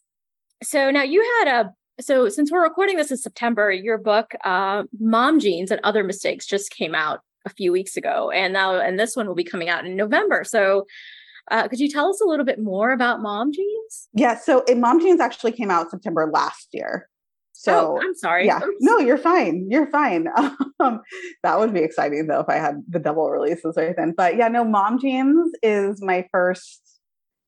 So 0.63 0.91
now 0.91 1.03
you 1.03 1.21
had 1.39 1.61
a 1.61 1.73
so 2.01 2.29
since 2.29 2.51
we're 2.51 2.63
recording 2.63 2.97
this 2.97 3.11
in 3.11 3.17
September, 3.17 3.71
your 3.71 3.97
book, 3.97 4.33
uh, 4.43 4.83
Mom 4.99 5.39
Jeans 5.39 5.71
and 5.71 5.79
Other 5.83 6.03
Mistakes, 6.03 6.45
just 6.45 6.71
came 6.71 6.95
out 6.95 7.21
a 7.45 7.49
few 7.49 7.71
weeks 7.71 7.95
ago. 7.95 8.31
And 8.31 8.53
now 8.53 8.79
and 8.79 8.99
this 8.99 9.15
one 9.15 9.27
will 9.27 9.35
be 9.35 9.43
coming 9.43 9.69
out 9.69 9.85
in 9.85 9.95
November. 9.95 10.43
So 10.43 10.85
uh, 11.49 11.67
could 11.67 11.79
you 11.79 11.89
tell 11.89 12.09
us 12.09 12.21
a 12.21 12.25
little 12.25 12.45
bit 12.45 12.59
more 12.59 12.91
about 12.91 13.21
Mom 13.21 13.51
Jeans? 13.51 14.09
Yeah, 14.13 14.37
so 14.37 14.63
Mom 14.75 14.99
Jeans 14.99 15.19
actually 15.19 15.51
came 15.53 15.71
out 15.71 15.89
September 15.89 16.29
last 16.31 16.69
year. 16.71 17.09
So 17.53 17.95
oh, 17.95 18.01
I'm 18.01 18.15
sorry. 18.15 18.47
Yeah, 18.47 18.57
Oops. 18.57 18.77
no, 18.79 18.97
you're 18.97 19.17
fine. 19.17 19.67
You're 19.69 19.89
fine. 19.89 20.27
Um, 20.79 21.01
that 21.43 21.59
would 21.59 21.75
be 21.75 21.81
exciting 21.81 22.25
though 22.25 22.39
if 22.39 22.49
I 22.49 22.55
had 22.55 22.81
the 22.89 22.97
double 22.97 23.29
releases 23.29 23.75
right 23.77 23.93
then. 23.95 24.15
But 24.17 24.35
yeah, 24.35 24.47
no, 24.47 24.63
Mom 24.63 24.97
Jeans 24.97 25.51
is 25.61 26.01
my 26.01 26.27
first 26.31 26.81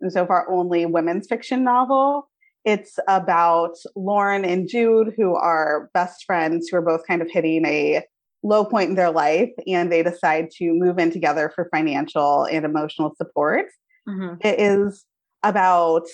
and 0.02 0.14
so 0.14 0.28
far 0.28 0.48
only 0.52 0.86
women's 0.86 1.28
fiction 1.28 1.64
novel. 1.64 2.30
It's 2.64 3.00
about 3.08 3.76
Lauren 3.96 4.46
and 4.46 4.70
Jude, 4.70 5.16
who 5.18 5.34
are 5.36 5.90
best 5.96 6.26
friends 6.26 6.70
who 6.70 6.78
are 6.78 6.82
both 6.84 7.08
kind 7.08 7.24
of 7.24 7.32
hitting 7.32 7.66
a 7.66 8.04
low 8.44 8.66
point 8.66 8.90
in 8.90 8.96
their 8.96 9.12
life, 9.12 9.50
and 9.66 9.92
they 9.92 10.04
decide 10.04 10.52
to 10.58 10.74
move 10.74 11.00
in 11.00 11.10
together 11.10 11.52
for 11.56 11.70
financial 11.74 12.44
and 12.44 12.66
emotional 12.66 13.16
support. 13.18 13.66
Mhm. 14.08 14.44
It 14.44 14.60
is 14.60 15.06
about 15.44 16.08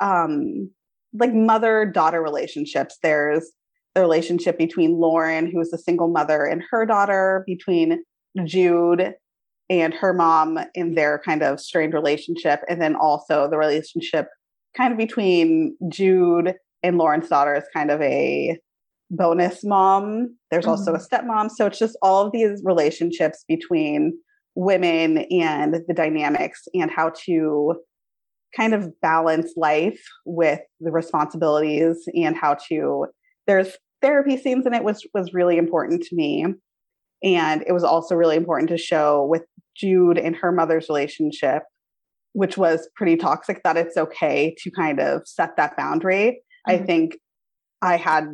um, 0.00 0.70
like 1.12 1.32
mother 1.32 1.86
daughter 1.86 2.22
relationships. 2.22 2.98
There's 3.02 3.50
the 3.94 4.00
relationship 4.00 4.58
between 4.58 4.98
Lauren, 4.98 5.50
who 5.50 5.60
is 5.60 5.72
a 5.72 5.78
single 5.78 6.08
mother, 6.08 6.44
and 6.44 6.62
her 6.70 6.86
daughter, 6.86 7.44
between 7.46 8.04
Jude 8.44 9.14
and 9.68 9.94
her 9.94 10.12
mom 10.12 10.58
in 10.74 10.94
their 10.94 11.20
kind 11.24 11.42
of 11.42 11.60
strained 11.60 11.94
relationship, 11.94 12.60
and 12.68 12.80
then 12.80 12.96
also 12.96 13.48
the 13.48 13.58
relationship 13.58 14.28
kind 14.76 14.92
of 14.92 14.98
between 14.98 15.76
Jude 15.88 16.54
and 16.82 16.98
Lauren's 16.98 17.28
daughter 17.28 17.54
is 17.54 17.64
kind 17.74 17.90
of 17.90 18.00
a 18.00 18.58
bonus 19.10 19.62
mom. 19.62 20.36
There's 20.50 20.66
also 20.66 20.94
a 20.94 20.98
stepmom. 20.98 21.50
So 21.50 21.66
it's 21.66 21.78
just 21.78 21.96
all 22.02 22.26
of 22.26 22.32
these 22.32 22.62
relationships 22.64 23.44
between 23.46 24.18
women 24.54 25.18
and 25.30 25.76
the 25.86 25.94
dynamics 25.94 26.66
and 26.74 26.90
how 26.90 27.12
to 27.24 27.74
kind 28.56 28.74
of 28.74 28.92
balance 29.00 29.54
life 29.56 30.00
with 30.26 30.60
the 30.80 30.90
responsibilities 30.92 32.06
and 32.14 32.36
how 32.36 32.54
to 32.68 33.06
there's 33.46 33.76
therapy 34.02 34.36
scenes 34.36 34.66
in 34.66 34.74
it 34.74 34.84
was 34.84 35.06
was 35.14 35.32
really 35.32 35.56
important 35.56 36.02
to 36.02 36.14
me 36.14 36.44
and 37.22 37.64
it 37.66 37.72
was 37.72 37.84
also 37.84 38.14
really 38.14 38.36
important 38.36 38.68
to 38.68 38.76
show 38.76 39.24
with 39.24 39.42
Jude 39.74 40.18
and 40.18 40.36
her 40.36 40.52
mother's 40.52 40.88
relationship 40.88 41.62
which 42.34 42.56
was 42.58 42.88
pretty 42.96 43.16
toxic 43.16 43.62
that 43.62 43.76
it's 43.76 43.96
okay 43.96 44.54
to 44.58 44.70
kind 44.70 45.00
of 45.00 45.22
set 45.26 45.56
that 45.56 45.76
boundary 45.76 46.42
i 46.66 46.76
Mhm. 46.76 46.86
think 46.86 47.18
i 47.80 47.96
had 47.96 48.26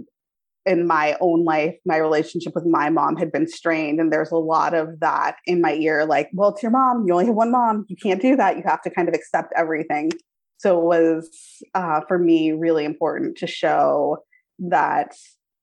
in 0.68 0.86
my 0.86 1.16
own 1.20 1.44
life 1.44 1.74
my 1.86 1.96
relationship 1.96 2.54
with 2.54 2.66
my 2.66 2.90
mom 2.90 3.16
had 3.16 3.32
been 3.32 3.48
strained 3.48 3.98
and 4.00 4.12
there's 4.12 4.30
a 4.30 4.36
lot 4.36 4.74
of 4.74 5.00
that 5.00 5.36
in 5.46 5.60
my 5.60 5.72
ear 5.74 6.04
like 6.04 6.28
well 6.34 6.50
it's 6.50 6.62
your 6.62 6.70
mom. 6.70 7.04
You 7.06 7.14
only 7.14 7.26
have 7.26 7.34
one 7.34 7.50
mom. 7.50 7.86
You 7.88 7.96
can't 7.96 8.20
do 8.20 8.36
that. 8.36 8.56
You 8.56 8.62
have 8.66 8.82
to 8.82 8.90
kind 8.90 9.08
of 9.08 9.14
accept 9.14 9.52
everything. 9.56 10.10
So 10.58 10.78
it 10.78 10.84
was 10.84 11.30
uh, 11.74 12.00
for 12.06 12.18
me 12.18 12.52
really 12.52 12.84
important 12.84 13.38
to 13.38 13.46
show 13.46 14.18
that 14.58 15.14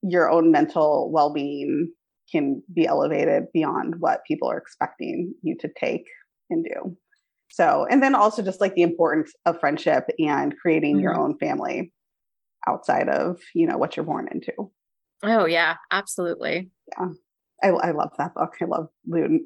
your 0.02 0.30
own 0.30 0.52
mental 0.52 1.12
well-being 1.12 1.92
can 2.32 2.64
be 2.74 2.88
elevated 2.88 3.44
beyond 3.54 3.96
what 4.00 4.26
people 4.28 4.50
are 4.50 4.58
expecting 4.58 5.34
you 5.44 5.56
to 5.60 5.70
take 5.80 6.06
and 6.50 6.64
do. 6.64 6.98
So 7.52 7.86
and 7.90 8.02
then 8.02 8.16
also 8.16 8.42
just 8.42 8.62
like 8.62 8.76
the 8.76 8.82
importance 8.82 9.34
of 9.46 9.60
friendship 9.60 10.06
and 10.18 10.58
creating 10.58 11.00
your 11.00 11.14
Mhm. 11.14 11.20
own 11.20 11.38
family 11.38 11.94
outside 12.68 13.10
of 13.10 13.40
you 13.54 13.68
know 13.68 13.78
what 13.78 13.96
you're 13.96 14.06
born 14.06 14.28
into 14.32 14.54
Oh 15.24 15.46
yeah, 15.46 15.76
absolutely. 15.92 16.70
Yeah. 16.98 17.10
I, 17.64 17.70
I 17.70 17.92
love 17.92 18.12
that 18.18 18.36
book. 18.36 18.54
I 18.62 18.66
love 18.66 18.90
Lude. 19.08 19.40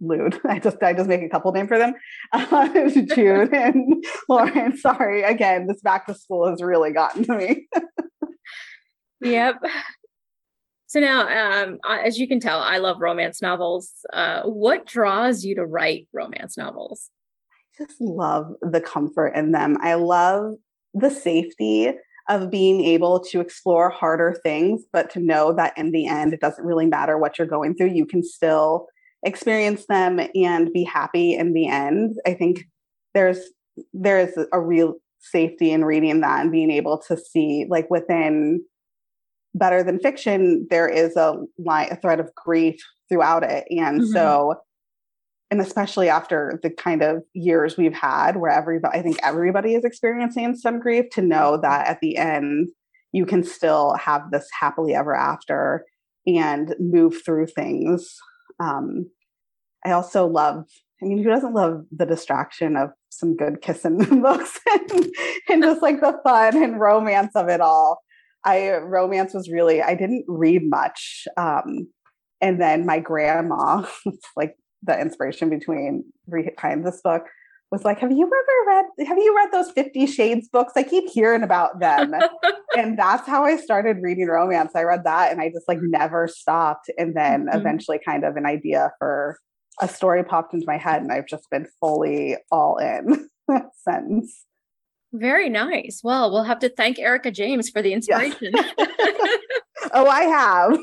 Lude. 0.00 0.40
I 0.48 0.58
just 0.58 0.82
I 0.82 0.92
just 0.92 1.08
make 1.08 1.22
a 1.22 1.28
couple 1.28 1.52
name 1.52 1.68
for 1.68 1.78
them. 1.78 1.94
Uh, 2.32 2.90
Jude 2.90 3.52
and 3.52 4.04
Lauren. 4.28 4.76
Sorry 4.76 5.22
again. 5.22 5.66
This 5.66 5.80
back 5.80 6.06
to 6.06 6.14
school 6.14 6.48
has 6.48 6.62
really 6.62 6.92
gotten 6.92 7.24
to 7.24 7.36
me. 7.36 7.66
Yep. 9.20 9.56
So 10.86 11.00
now, 11.00 11.64
um, 11.64 11.78
as 11.88 12.18
you 12.18 12.28
can 12.28 12.40
tell, 12.40 12.60
I 12.60 12.78
love 12.78 13.00
romance 13.00 13.42
novels. 13.42 13.90
Uh, 14.12 14.42
what 14.42 14.86
draws 14.86 15.44
you 15.44 15.54
to 15.56 15.66
write 15.66 16.06
romance 16.12 16.56
novels? 16.56 17.10
I 17.78 17.84
just 17.84 18.00
love 18.00 18.52
the 18.62 18.80
comfort 18.80 19.28
in 19.28 19.52
them. 19.52 19.76
I 19.80 19.94
love 19.94 20.54
the 20.94 21.10
safety 21.10 21.92
of 22.28 22.50
being 22.50 22.84
able 22.84 23.20
to 23.20 23.40
explore 23.40 23.88
harder 23.90 24.36
things, 24.42 24.82
but 24.92 25.10
to 25.10 25.20
know 25.20 25.52
that 25.52 25.76
in 25.76 25.92
the 25.92 26.06
end, 26.06 26.32
it 26.34 26.40
doesn't 26.40 26.64
really 26.64 26.86
matter 26.86 27.18
what 27.18 27.38
you're 27.38 27.46
going 27.46 27.74
through. 27.74 27.88
You 27.90 28.06
can 28.06 28.22
still 28.22 28.86
experience 29.24 29.86
them 29.86 30.20
and 30.34 30.72
be 30.72 30.84
happy 30.84 31.34
in 31.34 31.52
the 31.52 31.68
end. 31.68 32.16
I 32.26 32.34
think 32.34 32.64
there's 33.14 33.40
there 33.92 34.18
is 34.18 34.38
a 34.52 34.60
real 34.60 34.94
safety 35.20 35.70
in 35.70 35.84
reading 35.84 36.20
that 36.20 36.40
and 36.40 36.52
being 36.52 36.70
able 36.70 36.98
to 37.08 37.16
see 37.16 37.66
like 37.68 37.88
within 37.90 38.62
better 39.54 39.82
than 39.82 39.98
fiction 39.98 40.66
there 40.70 40.88
is 40.88 41.16
a 41.16 41.34
line 41.58 41.88
a 41.90 41.96
thread 41.96 42.20
of 42.20 42.30
grief 42.34 42.78
throughout 43.08 43.42
it 43.42 43.66
and 43.70 44.02
Mhm. 44.02 44.12
so 44.12 44.54
and 45.50 45.60
especially 45.60 46.08
after 46.08 46.58
the 46.62 46.70
kind 46.70 47.02
of 47.02 47.22
years 47.32 47.76
we've 47.76 47.94
had 47.94 48.36
where 48.36 48.50
everybody 48.50 48.98
i 48.98 49.02
think 49.02 49.18
everybody 49.22 49.74
is 49.74 49.84
experiencing 49.84 50.54
some 50.56 50.80
grief 50.80 51.06
to 51.10 51.22
know 51.22 51.58
that 51.60 51.86
at 51.86 52.00
the 52.00 52.16
end 52.16 52.68
you 53.12 53.24
can 53.24 53.42
still 53.42 53.94
have 53.94 54.30
this 54.30 54.46
happily 54.58 54.94
ever 54.94 55.14
after 55.14 55.84
and 56.26 56.74
move 56.80 57.22
through 57.24 57.46
things. 57.46 58.14
Um, 58.60 59.10
i 59.84 59.92
also 59.92 60.26
love 60.26 60.64
i 61.02 61.06
mean 61.06 61.22
who 61.22 61.30
doesn't 61.30 61.54
love 61.54 61.84
the 61.92 62.06
distraction 62.06 62.76
of 62.76 62.90
some 63.10 63.36
good 63.36 63.60
kissing 63.62 63.98
books 64.22 64.58
and, 64.70 65.06
and 65.48 65.62
just 65.62 65.82
like 65.82 66.00
the 66.00 66.18
fun 66.24 66.62
and 66.62 66.80
romance 66.80 67.32
of 67.34 67.48
it 67.48 67.60
all? 67.60 68.02
I 68.44 68.76
romance 68.76 69.34
was 69.34 69.50
really 69.50 69.82
i 69.82 69.94
didn't 69.94 70.24
read 70.28 70.62
much 70.64 71.26
um, 71.36 71.88
and 72.40 72.60
then 72.60 72.86
my 72.86 72.98
grandma 72.98 73.86
like 74.36 74.56
the 74.86 74.98
inspiration 74.98 75.50
between 75.50 76.04
behind 76.30 76.86
this 76.86 77.00
book 77.02 77.24
was 77.72 77.84
like, 77.84 77.98
have 77.98 78.12
you 78.12 78.24
ever 78.24 78.68
read 78.68 79.06
have 79.08 79.18
you 79.18 79.36
read 79.36 79.50
those 79.52 79.70
50 79.72 80.06
Shades 80.06 80.48
books? 80.48 80.72
I 80.76 80.82
keep 80.84 81.08
hearing 81.08 81.42
about 81.42 81.80
them. 81.80 82.14
and 82.76 82.96
that's 82.98 83.26
how 83.26 83.44
I 83.44 83.56
started 83.56 83.98
reading 84.00 84.28
romance. 84.28 84.72
I 84.76 84.82
read 84.82 85.02
that 85.04 85.32
and 85.32 85.40
I 85.40 85.50
just 85.50 85.66
like 85.68 85.78
never 85.82 86.28
stopped. 86.28 86.88
And 86.96 87.14
then 87.16 87.46
Mhm. 87.46 87.56
eventually 87.56 87.98
kind 88.04 88.24
of 88.24 88.36
an 88.36 88.46
idea 88.46 88.92
for 89.00 89.38
a 89.82 89.88
story 89.88 90.22
popped 90.24 90.54
into 90.54 90.64
my 90.66 90.76
head 90.78 91.02
and 91.02 91.12
I've 91.12 91.26
just 91.26 91.50
been 91.50 91.66
fully 91.80 92.36
all 92.52 92.76
in 92.78 93.28
since. 93.88 94.44
Very 95.12 95.48
nice. 95.48 96.00
Well, 96.04 96.30
we'll 96.30 96.44
have 96.44 96.58
to 96.60 96.68
thank 96.68 96.98
Erica 96.98 97.30
James 97.30 97.68
for 97.70 97.82
the 97.82 97.92
inspiration. 97.92 98.52
Oh, 99.92 100.06
I 100.08 100.22
have. 100.24 100.78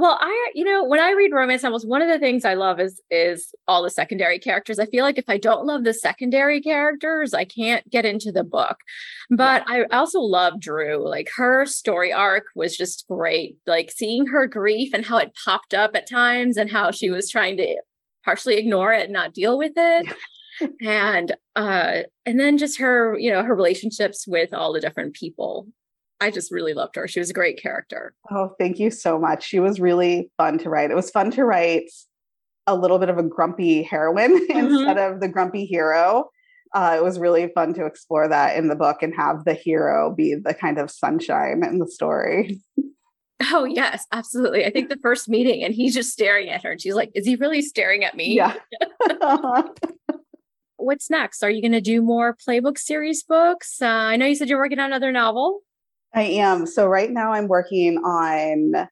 Well, 0.00 0.18
I, 0.20 0.50
you 0.54 0.64
know, 0.64 0.84
when 0.84 1.00
I 1.00 1.10
read 1.12 1.32
romance 1.32 1.62
novels, 1.62 1.86
one 1.86 2.02
of 2.02 2.08
the 2.08 2.18
things 2.18 2.44
I 2.44 2.54
love 2.54 2.80
is 2.80 3.00
is 3.10 3.54
all 3.66 3.82
the 3.82 3.90
secondary 3.90 4.38
characters. 4.38 4.78
I 4.78 4.86
feel 4.86 5.04
like 5.04 5.18
if 5.18 5.28
I 5.28 5.38
don't 5.38 5.66
love 5.66 5.84
the 5.84 5.94
secondary 5.94 6.60
characters, 6.60 7.34
I 7.34 7.44
can't 7.44 7.88
get 7.90 8.04
into 8.04 8.32
the 8.32 8.44
book. 8.44 8.78
But 9.30 9.64
I 9.66 9.84
also 9.84 10.20
love 10.20 10.60
Drew. 10.60 11.06
Like 11.08 11.30
her 11.36 11.66
story 11.66 12.12
arc 12.12 12.44
was 12.54 12.76
just 12.76 13.06
great. 13.08 13.56
Like 13.66 13.90
seeing 13.90 14.26
her 14.26 14.46
grief 14.46 14.94
and 14.94 15.04
how 15.04 15.18
it 15.18 15.36
popped 15.44 15.74
up 15.74 15.94
at 15.94 16.08
times 16.08 16.56
and 16.56 16.70
how 16.70 16.90
she 16.90 17.10
was 17.10 17.30
trying 17.30 17.56
to 17.58 17.76
partially 18.24 18.56
ignore 18.56 18.92
it 18.92 19.04
and 19.04 19.12
not 19.12 19.34
deal 19.34 19.58
with 19.58 19.72
it. 19.76 20.06
and 20.82 21.36
uh 21.56 22.02
and 22.26 22.40
then 22.40 22.58
just 22.58 22.78
her, 22.78 23.18
you 23.18 23.30
know, 23.30 23.42
her 23.42 23.54
relationships 23.54 24.26
with 24.26 24.52
all 24.52 24.72
the 24.72 24.80
different 24.80 25.14
people. 25.14 25.68
I 26.20 26.30
just 26.30 26.50
really 26.50 26.74
loved 26.74 26.96
her. 26.96 27.06
She 27.06 27.20
was 27.20 27.30
a 27.30 27.34
great 27.34 27.60
character. 27.60 28.14
Oh, 28.30 28.54
thank 28.58 28.78
you 28.78 28.90
so 28.90 29.18
much. 29.18 29.46
She 29.46 29.60
was 29.60 29.80
really 29.80 30.30
fun 30.36 30.58
to 30.58 30.70
write. 30.70 30.90
It 30.90 30.96
was 30.96 31.10
fun 31.10 31.30
to 31.32 31.44
write 31.44 31.90
a 32.66 32.74
little 32.74 32.98
bit 32.98 33.08
of 33.08 33.18
a 33.18 33.22
grumpy 33.22 33.82
heroine 33.82 34.38
instead 34.50 34.98
of 34.98 35.20
the 35.20 35.28
grumpy 35.28 35.64
hero. 35.64 36.30
Uh, 36.74 36.96
it 36.98 37.02
was 37.02 37.18
really 37.18 37.48
fun 37.54 37.72
to 37.74 37.86
explore 37.86 38.28
that 38.28 38.56
in 38.56 38.68
the 38.68 38.76
book 38.76 39.02
and 39.02 39.14
have 39.16 39.44
the 39.44 39.54
hero 39.54 40.14
be 40.14 40.34
the 40.34 40.52
kind 40.52 40.78
of 40.78 40.90
sunshine 40.90 41.62
in 41.64 41.78
the 41.78 41.88
story. 41.88 42.60
Oh, 43.52 43.64
yes, 43.64 44.04
absolutely. 44.10 44.64
I 44.66 44.70
think 44.70 44.88
the 44.88 44.98
first 45.00 45.28
meeting 45.28 45.62
and 45.62 45.72
he's 45.72 45.94
just 45.94 46.10
staring 46.10 46.48
at 46.48 46.64
her 46.64 46.72
and 46.72 46.80
she's 46.80 46.96
like, 46.96 47.12
Is 47.14 47.24
he 47.24 47.36
really 47.36 47.62
staring 47.62 48.02
at 48.02 48.16
me? 48.16 48.34
Yeah. 48.34 48.54
What's 50.76 51.08
next? 51.08 51.44
Are 51.44 51.50
you 51.50 51.62
going 51.62 51.70
to 51.70 51.80
do 51.80 52.02
more 52.02 52.36
playbook 52.36 52.78
series 52.78 53.22
books? 53.22 53.80
Uh, 53.80 53.86
I 53.86 54.16
know 54.16 54.26
you 54.26 54.34
said 54.34 54.48
you're 54.48 54.58
working 54.58 54.80
on 54.80 54.86
another 54.86 55.12
novel. 55.12 55.60
I 56.18 56.22
am. 56.24 56.66
So 56.66 56.86
right 56.86 57.10
now 57.10 57.32
I'm 57.32 57.48
working 57.48 57.96
on 57.98 58.74
I 58.76 58.88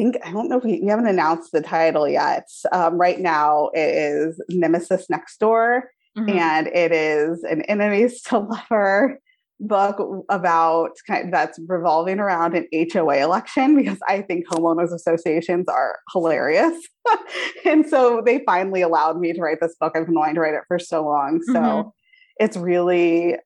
think 0.00 0.16
I 0.26 0.30
don't 0.30 0.48
know 0.50 0.58
if 0.58 0.64
we, 0.64 0.80
we 0.82 0.88
haven't 0.88 1.06
announced 1.06 1.52
the 1.52 1.62
title 1.62 2.06
yet. 2.06 2.46
Um, 2.70 2.98
right 2.98 3.18
now 3.18 3.70
it 3.72 3.94
is 3.94 4.42
Nemesis 4.50 5.08
Next 5.08 5.38
Door. 5.40 5.90
Mhm. 6.18 6.30
and 6.30 6.66
it 6.68 6.92
is 6.92 7.42
an 7.44 7.60
enemies 7.62 8.22
to 8.22 8.38
lover 8.38 9.18
book 9.60 9.96
about 10.30 10.90
kind 11.06 11.32
that's 11.32 11.58
revolving 11.68 12.18
around 12.20 12.54
an 12.54 12.66
HOA 12.92 13.16
election 13.22 13.76
because 13.76 13.98
I 14.08 14.22
think 14.22 14.46
homeowners 14.48 14.92
associations 14.94 15.66
are 15.68 15.98
hilarious. 16.14 16.74
and 17.66 17.86
so 17.86 18.22
they 18.24 18.42
finally 18.46 18.80
allowed 18.82 19.18
me 19.18 19.32
to 19.34 19.40
write 19.42 19.60
this 19.60 19.76
book. 19.80 19.92
I've 19.94 20.06
been 20.06 20.14
wanting 20.14 20.34
to 20.36 20.40
write 20.42 20.54
it 20.54 20.62
for 20.68 20.78
so 20.78 21.04
long. 21.04 21.42
So 21.52 21.52
Mhm. 21.52 21.90
it's 22.38 22.56
really, 22.56 23.36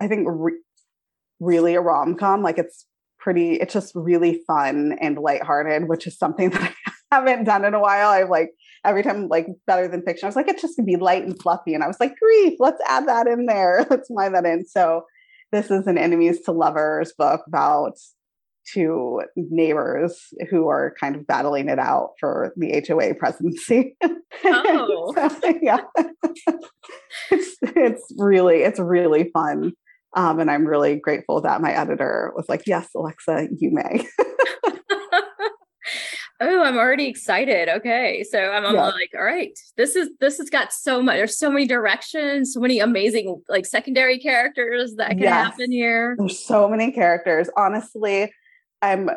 I 0.00 0.06
think, 0.08 0.26
re- 0.30 0.60
really 1.40 1.74
a 1.74 1.80
rom 1.80 2.16
com. 2.16 2.42
Like 2.42 2.58
it's 2.58 2.86
pretty, 3.18 3.54
it's 3.54 3.74
just 3.74 3.92
really 3.94 4.42
fun 4.46 4.96
and 5.00 5.18
lighthearted, 5.18 5.88
which 5.88 6.06
is 6.06 6.18
something 6.18 6.50
that 6.50 6.74
I 7.10 7.16
haven't 7.16 7.44
done 7.44 7.64
in 7.64 7.74
a 7.74 7.80
while. 7.80 8.08
I've 8.08 8.30
like 8.30 8.50
every 8.84 9.02
time 9.02 9.28
like 9.28 9.46
better 9.66 9.88
than 9.88 10.02
fiction. 10.02 10.26
I 10.26 10.28
was 10.28 10.36
like, 10.36 10.48
it's 10.48 10.62
just 10.62 10.76
gonna 10.76 10.86
be 10.86 10.96
light 10.96 11.24
and 11.24 11.40
fluffy. 11.40 11.74
And 11.74 11.82
I 11.82 11.86
was 11.86 12.00
like, 12.00 12.16
grief, 12.18 12.54
let's 12.58 12.80
add 12.86 13.08
that 13.08 13.26
in 13.26 13.46
there. 13.46 13.86
Let's 13.90 14.10
line 14.10 14.32
that 14.32 14.46
in. 14.46 14.66
So 14.66 15.04
this 15.52 15.70
is 15.70 15.86
an 15.86 15.98
enemies 15.98 16.42
to 16.42 16.52
lovers 16.52 17.12
book 17.16 17.42
about 17.46 17.98
two 18.72 19.22
neighbors 19.36 20.28
who 20.50 20.68
are 20.68 20.94
kind 21.00 21.16
of 21.16 21.26
battling 21.26 21.68
it 21.68 21.78
out 21.78 22.10
for 22.20 22.52
the 22.56 22.84
HOA 22.86 23.14
presidency. 23.14 23.96
Oh. 24.44 25.12
so, 25.16 25.58
yeah. 25.62 25.80
it's 27.30 27.56
it's 27.62 28.12
really 28.18 28.58
it's 28.58 28.78
really 28.78 29.30
fun. 29.32 29.72
Um, 30.18 30.40
and 30.40 30.50
I'm 30.50 30.66
really 30.66 30.96
grateful 30.96 31.40
that 31.42 31.60
my 31.60 31.70
editor 31.70 32.32
was 32.34 32.48
like, 32.48 32.64
yes, 32.66 32.88
Alexa, 32.96 33.50
you 33.56 33.70
may. 33.70 34.04
oh, 36.40 36.64
I'm 36.64 36.76
already 36.76 37.06
excited. 37.06 37.68
Okay. 37.68 38.24
So 38.28 38.50
I'm, 38.50 38.66
I'm 38.66 38.74
yeah. 38.74 38.86
like, 38.86 39.12
all 39.16 39.22
right, 39.22 39.56
this 39.76 39.94
is 39.94 40.08
this 40.18 40.38
has 40.38 40.50
got 40.50 40.72
so 40.72 41.00
much, 41.00 41.14
there's 41.14 41.38
so 41.38 41.52
many 41.52 41.68
directions, 41.68 42.52
so 42.52 42.58
many 42.58 42.80
amazing 42.80 43.40
like 43.48 43.64
secondary 43.64 44.18
characters 44.18 44.96
that 44.96 45.10
can 45.10 45.20
yes. 45.20 45.50
happen 45.50 45.70
here. 45.70 46.16
There's 46.18 46.44
so 46.44 46.68
many 46.68 46.90
characters. 46.90 47.48
Honestly, 47.56 48.32
I'm 48.82 49.10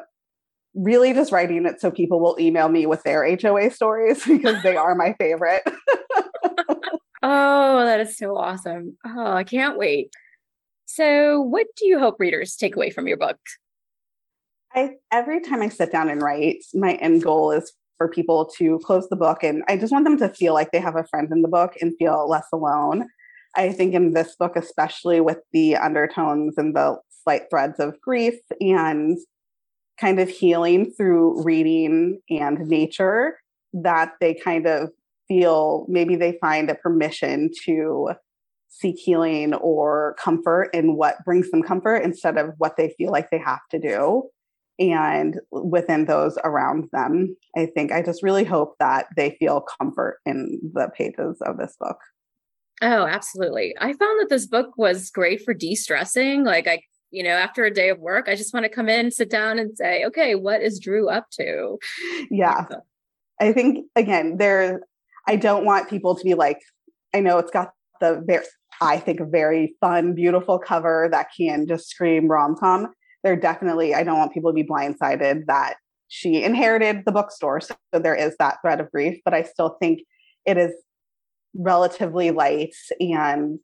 really 0.76 1.14
just 1.14 1.32
writing 1.32 1.66
it 1.66 1.82
so 1.82 1.90
people 1.90 2.20
will 2.20 2.38
email 2.40 2.70
me 2.70 2.86
with 2.86 3.02
their 3.02 3.26
HOA 3.36 3.72
stories 3.72 4.24
because 4.28 4.62
they 4.62 4.76
are 4.76 4.94
my 4.94 5.14
favorite. 5.14 5.64
oh, 7.24 7.86
that 7.86 8.02
is 8.02 8.16
so 8.20 8.38
awesome. 8.38 8.98
Oh, 9.04 9.34
I 9.34 9.46
can't 9.46 9.80
wait. 9.80 10.14
So, 10.94 11.40
what 11.40 11.68
do 11.78 11.88
you 11.88 12.00
hope 12.00 12.18
readers 12.20 12.58
take 12.58 12.76
away 12.76 12.90
from 12.90 13.08
your 13.08 13.16
book? 13.16 13.38
I 14.76 14.96
every 15.10 15.40
time 15.40 15.62
I 15.62 15.70
sit 15.70 15.90
down 15.90 16.10
and 16.10 16.22
write, 16.22 16.66
my 16.74 16.96
end 16.96 17.24
goal 17.24 17.52
is 17.52 17.72
for 17.98 18.10
people 18.10 18.52
to 18.58 18.78
close 18.80 19.08
the 19.08 19.16
book 19.16 19.42
and 19.42 19.64
I 19.70 19.78
just 19.78 19.94
want 19.94 20.04
them 20.04 20.18
to 20.18 20.28
feel 20.28 20.54
like 20.54 20.72
they 20.72 20.82
have 20.82 20.98
a 20.98 21.06
friend 21.06 21.30
in 21.32 21.44
the 21.44 21.48
book 21.48 21.76
and 21.80 21.96
feel 21.98 22.28
less 22.28 22.48
alone. 22.52 23.08
I 23.56 23.72
think 23.72 23.94
in 23.94 24.12
this 24.12 24.36
book, 24.36 24.58
especially 24.58 25.22
with 25.22 25.38
the 25.54 25.78
undertones 25.78 26.58
and 26.58 26.76
the 26.76 26.98
slight 27.24 27.44
threads 27.50 27.80
of 27.80 28.00
grief 28.02 28.40
and 28.60 29.18
kind 29.98 30.20
of 30.20 30.28
healing 30.28 30.92
through 30.92 31.42
reading 31.44 32.20
and 32.30 32.68
nature, 32.68 33.38
that 33.72 34.16
they 34.20 34.34
kind 34.34 34.68
of 34.68 34.90
feel 35.30 35.86
maybe 35.88 36.18
they 36.18 36.38
find 36.42 36.70
a 36.70 36.76
permission 36.76 37.50
to 37.64 38.10
seek 38.72 38.98
healing 38.98 39.54
or 39.56 40.16
comfort 40.18 40.70
in 40.74 40.96
what 40.96 41.24
brings 41.26 41.52
them 41.52 41.62
comfort 41.62 41.98
instead 41.98 42.38
of 42.38 42.54
what 42.58 42.78
they 42.78 42.96
feel 42.98 43.12
like 43.12 43.30
they 43.30 43.38
have 43.38 43.60
to 43.70 43.80
do. 43.80 44.24
And 44.80 45.40
within 45.52 46.06
those 46.06 46.40
around 46.44 46.86
them 46.92 47.36
i 47.56 47.68
think 47.68 47.92
i 47.92 48.02
just 48.02 48.24
really 48.24 48.46
hope 48.46 48.76
that 48.80 49.06
they 49.16 49.36
feel 49.38 49.64
comfort 49.80 50.20
in 50.26 50.60
the 50.74 50.90
pages 50.98 51.40
of 51.42 51.58
this 51.58 51.76
book. 51.80 51.98
Oh 52.82 53.06
absolutely. 53.06 53.76
I 53.80 53.94
found 53.94 54.22
that 54.22 54.30
this 54.30 54.48
book 54.48 54.72
was 54.78 55.12
great 55.12 55.44
for 55.44 55.54
de-stressing. 55.54 56.46
Like 56.46 56.68
i 56.68 56.82
you 57.12 57.22
know 57.22 57.32
after 57.32 57.66
a 57.66 57.74
day 57.74 57.90
of 57.90 58.00
work 58.00 58.30
i 58.30 58.36
just 58.36 58.54
want 58.54 58.64
to 58.64 58.70
come 58.70 58.88
in 58.88 59.12
sit 59.12 59.30
down 59.30 59.60
and 59.60 59.78
say 59.78 60.06
okay 60.06 60.34
what 60.34 60.62
is 60.62 60.80
drew 60.80 61.10
up 61.10 61.28
to? 61.34 61.78
Yeah. 62.32 62.66
I 63.40 63.52
think 63.52 63.86
again 63.96 64.38
there 64.38 64.82
i 65.28 65.36
don't 65.36 65.66
want 65.66 65.90
people 65.90 66.16
to 66.16 66.24
be 66.24 66.34
like 66.34 66.60
i 67.14 67.20
know 67.20 67.38
it's 67.38 67.52
got 67.52 67.72
the 68.00 68.24
very 68.26 68.46
I 68.82 68.98
think 68.98 69.20
a 69.20 69.26
very 69.26 69.76
fun, 69.80 70.16
beautiful 70.16 70.58
cover 70.58 71.08
that 71.12 71.28
can 71.38 71.68
just 71.68 71.88
scream 71.88 72.28
rom 72.28 72.56
com. 72.56 72.92
There 73.24 73.36
definitely, 73.36 73.94
I 73.94 74.04
don't 74.04 74.18
want 74.18 74.34
people 74.34 74.52
to 74.52 74.56
be 74.56 74.68
blindsided 74.68 75.46
that 75.46 75.76
she 76.08 76.44
inherited 76.44 77.04
the 77.06 77.12
bookstore. 77.12 77.62
So 77.62 77.76
there 77.94 78.16
is 78.16 78.36
that 78.40 78.58
thread 78.62 78.82
of 78.82 78.92
grief, 78.92 79.20
but 79.24 79.36
I 79.36 79.44
still 79.44 79.78
think 79.80 80.02
it 80.46 80.58
is 80.58 80.74
relatively 81.54 82.32
light 82.32 82.76
and 83.00 83.60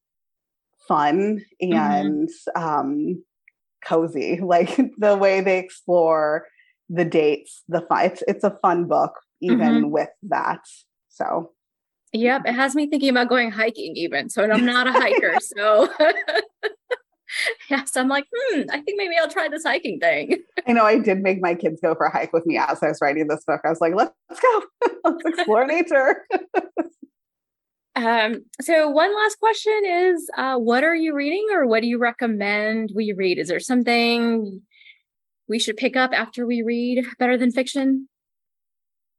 fun 0.87 1.41
mm-hmm. 1.61 1.73
and 1.73 2.29
mm-hmm. 2.55 2.63
um, 2.63 3.23
cozy. 3.83 4.39
Like 4.39 4.79
the 4.97 5.17
way 5.17 5.41
they 5.41 5.57
explore 5.57 6.45
the 6.89 7.05
dates, 7.05 7.63
the 7.67 7.81
fun. 7.81 8.05
It's, 8.05 8.23
it's 8.27 8.43
a 8.43 8.57
fun 8.61 8.85
book, 8.85 9.13
even 9.41 9.59
mm-hmm. 9.59 9.89
with 9.89 10.09
that. 10.29 10.61
So 11.09 11.51
Yep, 12.13 12.43
it 12.45 12.53
has 12.53 12.75
me 12.75 12.87
thinking 12.87 13.09
about 13.09 13.29
going 13.29 13.51
hiking 13.51 13.95
even. 13.95 14.29
So 14.29 14.43
I'm 14.43 14.65
not 14.65 14.87
a 14.87 14.91
hiker. 14.91 15.35
so 15.41 15.89
yes, 17.69 17.95
I'm 17.95 18.07
like, 18.07 18.25
hmm, 18.33 18.61
I 18.71 18.81
think 18.81 18.97
maybe 18.97 19.15
I'll 19.19 19.29
try 19.29 19.47
this 19.49 19.63
hiking 19.63 19.99
thing. 19.99 20.37
I 20.65 20.73
know 20.73 20.85
I 20.85 20.99
did 20.99 21.21
make 21.21 21.41
my 21.41 21.55
kids 21.55 21.79
go 21.81 21.95
for 21.95 22.05
a 22.05 22.11
hike 22.11 22.33
with 22.33 22.45
me 22.45 22.57
as 22.57 22.81
I 22.81 22.87
was 22.87 22.99
writing 23.01 23.27
this 23.27 23.43
book. 23.45 23.61
I 23.63 23.69
was 23.69 23.81
like, 23.81 23.93
let's 23.95 24.13
go, 24.29 24.63
let's 25.03 25.25
explore 25.25 25.65
nature. 25.65 26.25
um, 27.95 28.45
so 28.61 28.89
one 28.89 29.13
last 29.13 29.39
question 29.39 29.81
is 29.85 30.29
uh, 30.37 30.57
what 30.57 30.83
are 30.83 30.95
you 30.95 31.13
reading 31.13 31.47
or 31.51 31.67
what 31.67 31.81
do 31.81 31.87
you 31.87 31.97
recommend 31.97 32.91
we 32.95 33.13
read? 33.13 33.37
Is 33.37 33.49
there 33.49 33.59
something 33.59 34.61
we 35.49 35.59
should 35.59 35.77
pick 35.77 35.95
up 35.95 36.11
after 36.13 36.45
we 36.45 36.61
read 36.61 37.05
Better 37.19 37.37
Than 37.37 37.51
Fiction? 37.51 38.07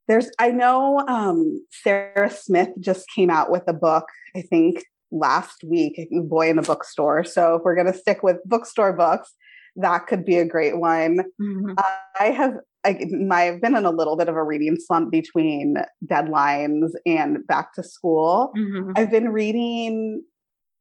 There's, 0.09 0.31
I 0.39 0.51
know 0.51 1.05
um, 1.07 1.65
Sarah 1.71 2.31
Smith 2.31 2.71
just 2.81 3.07
came 3.15 3.31
out 3.31 3.51
with 3.51 3.65
a 3.69 3.75
book, 3.75 4.07
I 4.35 4.43
think 4.43 4.85
last 5.11 5.63
week, 5.65 6.01
Boy 6.11 6.51
in 6.51 6.59
a 6.59 6.63
Bookstore. 6.63 7.25
So 7.25 7.57
if 7.57 7.63
we're 7.63 7.75
going 7.75 7.93
to 7.93 7.99
stick 7.99 8.23
with 8.23 8.39
bookstore 8.45 8.93
books, 8.93 9.35
that 9.77 10.07
could 10.07 10.25
be 10.25 10.37
a 10.39 10.45
great 10.45 10.79
one. 10.79 11.21
Mm-hmm. 11.41 11.75
I 12.19 12.31
have 12.31 12.55
I, 12.85 12.91
I've 13.33 13.61
been 13.61 13.77
in 13.77 13.85
a 13.85 13.91
little 13.91 14.17
bit 14.17 14.29
of 14.29 14.37
a 14.37 14.43
reading 14.43 14.77
slump 14.79 15.11
between 15.11 15.77
deadlines 16.05 16.91
and 17.07 17.47
back 17.47 17.75
to 17.75 17.83
school. 17.83 18.53
Mm-hmm. 18.57 18.93
I've 18.97 19.11
been 19.11 19.31
reading. 19.31 20.23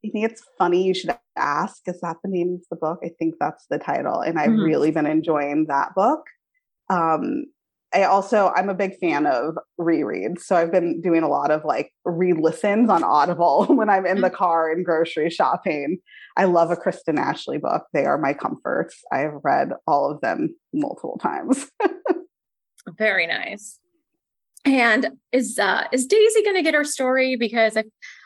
I 0.06 0.10
think 0.10 0.32
it's 0.32 0.44
funny 0.58 0.84
you 0.84 0.94
should 0.94 1.16
ask. 1.36 1.82
Is 1.88 2.00
that 2.02 2.18
the 2.24 2.30
name 2.30 2.56
of 2.56 2.62
the 2.70 2.78
book? 2.78 3.00
I 3.04 3.10
think 3.20 3.36
that's 3.40 3.66
the 3.70 3.80
title, 3.80 4.22
and 4.22 4.40
I've 4.40 4.52
mm-hmm. 4.52 4.62
really 4.62 4.92
been 4.92 5.08
enjoying 5.08 5.66
that 5.68 5.96
book. 5.96 6.22
Um, 6.90 7.46
I 7.94 8.04
also 8.04 8.52
I'm 8.56 8.70
a 8.70 8.74
big 8.74 8.98
fan 8.98 9.26
of 9.26 9.56
rereads. 9.80 10.42
So 10.42 10.56
I've 10.56 10.72
been 10.72 11.02
doing 11.02 11.24
a 11.24 11.30
lot 11.30 11.52
of 11.52 11.64
like 11.64 11.94
re-listens 12.04 12.90
on 12.90 13.04
Audible 13.04 13.66
when 13.70 13.90
I'm 13.90 14.06
in 14.06 14.22
the 14.22 14.30
mm. 14.30 14.36
car 14.36 14.72
and 14.72 14.86
grocery 14.86 15.30
shopping. 15.30 16.00
I 16.36 16.46
love 16.46 16.70
a 16.70 16.76
Kristen 16.76 17.18
Ashley 17.18 17.58
book. 17.58 17.86
They 17.94 18.06
are 18.06 18.18
my 18.18 18.34
comforts. 18.34 19.02
I 19.12 19.20
have 19.20 19.40
read 19.44 19.72
all 19.88 20.12
of 20.12 20.22
them 20.22 20.56
multiple 20.74 21.18
times. 21.22 21.72
Very 22.98 23.26
nice. 23.26 23.80
And 24.66 25.12
is 25.32 25.58
uh 25.58 25.86
is 25.94 26.06
Daisy 26.06 26.44
going 26.44 26.58
to 26.58 26.64
get 26.64 26.74
her 26.74 26.84
story 26.84 27.38
because 27.38 27.78
I 27.78 27.86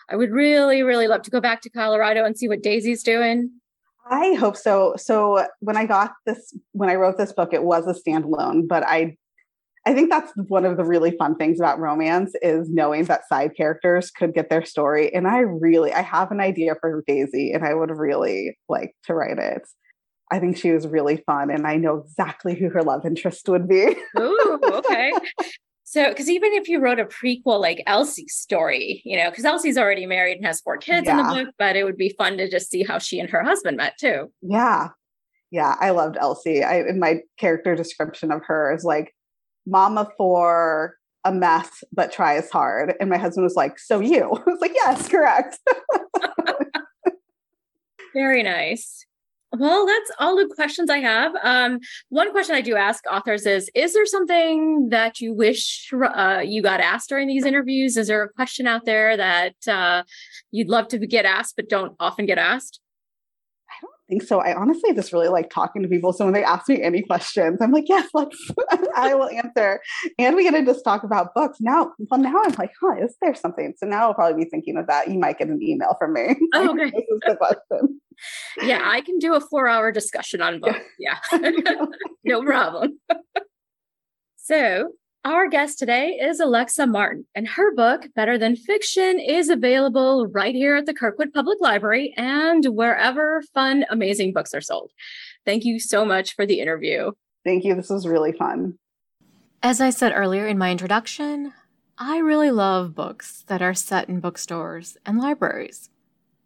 I 0.10 0.16
would 0.16 0.32
really 0.32 0.82
really 0.82 1.08
love 1.08 1.22
to 1.24 1.32
go 1.32 1.40
back 1.40 1.62
to 1.62 1.70
Colorado 1.70 2.26
and 2.26 2.38
see 2.38 2.48
what 2.48 2.64
Daisy's 2.64 3.04
doing. 3.04 3.52
I 4.10 4.34
hope 4.34 4.58
so. 4.58 4.96
So 4.98 5.46
when 5.60 5.78
I 5.78 5.86
got 5.86 6.14
this, 6.26 6.58
when 6.72 6.90
I 6.90 6.96
wrote 6.96 7.18
this 7.18 7.32
book, 7.32 7.54
it 7.54 7.64
was 7.64 7.88
a 7.88 7.94
standalone, 7.94 8.68
but 8.68 8.84
I 8.84 9.16
I 9.86 9.94
think 9.94 10.12
that's 10.12 10.32
one 10.48 10.66
of 10.66 10.78
the 10.78 10.84
really 10.84 11.12
fun 11.18 11.36
things 11.36 11.60
about 11.60 11.80
romance 11.80 12.34
is 12.42 12.70
knowing 12.70 13.06
that 13.06 13.28
side 13.28 13.52
characters 13.58 14.12
could 14.12 14.34
get 14.34 14.50
their 14.50 14.64
story. 14.64 15.14
And 15.14 15.28
I 15.28 15.40
really, 15.40 15.92
I 15.92 16.02
have 16.02 16.32
an 16.32 16.40
idea 16.40 16.76
for 16.80 17.04
Daisy 17.08 17.52
and 17.52 17.66
I 17.66 17.74
would 17.74 17.90
really 17.90 18.58
like 18.70 18.96
to 19.06 19.16
write 19.16 19.40
it. 19.40 19.64
I 20.32 20.40
think 20.40 20.56
she 20.56 20.72
was 20.72 20.88
really 20.88 21.18
fun 21.26 21.50
and 21.50 21.66
I 21.66 21.78
know 21.78 21.98
exactly 21.98 22.56
who 22.56 22.70
her 22.70 22.84
love 22.84 23.06
interest 23.06 23.50
would 23.50 23.68
be. 23.68 23.96
Ooh, 24.20 24.60
okay. 24.64 25.12
So, 25.84 26.08
because 26.10 26.30
even 26.30 26.54
if 26.54 26.70
you 26.70 26.80
wrote 26.80 27.00
a 27.00 27.06
prequel 27.06 27.60
like 27.60 27.84
Elsie's 27.86 28.36
story, 28.36 29.02
you 29.04 29.18
know, 29.18 29.30
because 29.30 29.46
Elsie's 29.46 29.78
already 29.78 30.06
married 30.06 30.38
and 30.38 30.46
has 30.46 30.62
four 30.62 30.78
kids 30.78 31.06
yeah. 31.06 31.20
in 31.20 31.28
the 31.28 31.44
book, 31.44 31.54
but 31.58 31.76
it 31.76 31.84
would 31.84 31.98
be 31.98 32.16
fun 32.18 32.38
to 32.38 32.50
just 32.50 32.70
see 32.70 32.84
how 32.84 33.00
she 33.00 33.20
and 33.20 33.30
her 33.30 33.44
husband 33.44 33.78
met 33.78 33.98
too. 34.00 34.32
Yeah. 34.42 34.90
Yeah. 35.50 35.76
I 35.82 35.90
loved 35.90 36.18
Elsie. 36.18 36.64
I, 36.64 36.82
in 36.82 37.00
my 37.00 37.22
character 37.38 37.76
description 37.76 38.32
of 38.32 38.42
her 38.46 38.74
is 38.74 38.86
like, 38.86 39.14
mama 39.66 40.10
for 40.18 40.96
a 41.24 41.32
mess, 41.32 41.84
but 41.94 42.12
tries 42.12 42.50
hard. 42.50 42.94
And 43.00 43.10
my 43.10 43.18
husband 43.18 43.44
was 43.44 43.56
like, 43.56 43.80
So 43.80 44.00
you? 44.00 44.24
I 44.48 44.50
was 44.50 44.60
like, 44.62 44.74
Yes, 44.74 45.08
correct. 45.08 45.60
Very 48.14 48.44
nice. 48.44 49.06
Well, 49.54 49.86
that's 49.86 50.12
all 50.18 50.38
the 50.38 50.50
questions 50.56 50.90
I 50.90 51.00
have. 51.00 51.34
Um, 51.44 51.80
one 52.08 52.32
question 52.32 52.56
I 52.56 52.62
do 52.62 52.78
ask 52.78 53.04
authors 53.12 53.46
is 53.46 53.70
Is 53.76 53.94
there 53.94 54.06
something 54.06 54.90
that 54.90 55.20
you 55.20 55.34
wish 55.34 55.92
uh, 55.94 56.42
you 56.44 56.62
got 56.62 56.80
asked 56.80 57.10
during 57.10 57.28
these 57.28 57.46
interviews? 57.46 57.98
Is 57.98 58.08
there 58.08 58.24
a 58.24 58.30
question 58.30 58.66
out 58.66 58.86
there 58.86 59.18
that 59.18 59.56
uh, 59.68 60.04
you'd 60.52 60.70
love 60.70 60.88
to 60.90 60.98
get 61.06 61.26
asked 61.26 61.56
but 61.56 61.70
don't 61.70 61.96
often 62.00 62.26
get 62.26 62.38
asked? 62.38 62.80
Think 64.12 64.24
so. 64.24 64.40
I 64.40 64.54
honestly 64.54 64.94
just 64.94 65.14
really 65.14 65.30
like 65.30 65.50
talking 65.50 65.82
to 65.82 65.88
people. 65.88 66.12
So 66.12 66.26
when 66.26 66.34
they 66.34 66.44
ask 66.44 66.68
me 66.68 66.82
any 66.84 67.02
questions, 67.02 67.60
I'm 67.62 67.72
like, 67.72 67.86
yes, 67.88 68.10
let's, 68.14 68.38
I 68.96 69.16
will 69.16 69.30
answer. 69.30 69.80
And 70.20 70.36
we 70.36 70.44
get 70.44 70.52
to 70.52 70.66
just 70.66 70.84
talk 70.84 71.04
about 71.04 71.34
books. 71.34 71.60
Now, 71.62 71.94
well, 71.98 72.20
now 72.20 72.42
I'm 72.44 72.54
like, 72.60 72.72
huh, 72.82 72.96
is 73.02 73.16
there 73.22 73.34
something? 73.34 73.74
So 73.78 73.86
now 73.86 74.10
I'll 74.10 74.14
probably 74.14 74.44
be 74.44 74.50
thinking 74.50 74.76
of 74.76 74.88
that. 74.88 75.10
You 75.10 75.18
might 75.18 75.38
get 75.38 75.48
an 75.48 75.60
email 75.64 75.96
from 75.98 76.14
me. 76.14 76.36
Oh, 76.54 76.72
okay. 76.72 76.92
this 76.92 77.06
is 77.10 77.20
the 77.26 77.36
question. 77.38 78.02
Yeah, 78.62 78.82
I 78.84 79.00
can 79.02 79.18
do 79.20 79.36
a 79.36 79.40
four 79.40 79.70
hour 79.70 79.92
discussion 79.92 80.42
on 80.42 80.60
books. 80.60 80.82
Yeah, 81.00 81.18
no 82.26 82.44
problem. 82.44 83.00
so 84.36 84.92
our 85.24 85.48
guest 85.48 85.78
today 85.78 86.18
is 86.20 86.40
Alexa 86.40 86.88
Martin, 86.88 87.26
and 87.36 87.48
her 87.48 87.76
book, 87.76 88.08
Better 88.16 88.38
Than 88.38 88.56
Fiction, 88.56 89.20
is 89.20 89.50
available 89.50 90.28
right 90.28 90.56
here 90.56 90.76
at 90.76 90.88
the 90.88 90.94
Kirkwood 90.94 91.32
Public 91.32 91.60
Library 91.62 92.14
and 92.18 92.66
wherever 92.66 93.44
fun, 93.54 93.86
amazing 93.90 94.34
books 94.34 94.54
are 94.54 94.62
sold. 94.62 94.92
Thank 95.46 95.64
you 95.64 95.80
so 95.80 96.06
much 96.06 96.36
for 96.36 96.46
the 96.46 96.60
interview. 96.60 97.12
Thank 97.44 97.64
you. 97.64 97.76
This 97.76 97.90
was 97.90 98.08
really 98.08 98.32
fun. 98.32 98.80
As 99.62 99.80
I 99.80 99.92
said 99.92 100.12
earlier 100.16 100.48
in 100.48 100.58
my 100.58 100.72
introduction, 100.72 101.54
I 102.00 102.18
really 102.18 102.50
love 102.50 102.96
books 102.96 103.44
that 103.46 103.62
are 103.62 103.76
set 103.76 104.10
in 104.10 104.22
bookstores 104.22 104.98
and 105.06 105.20
libraries. 105.20 105.92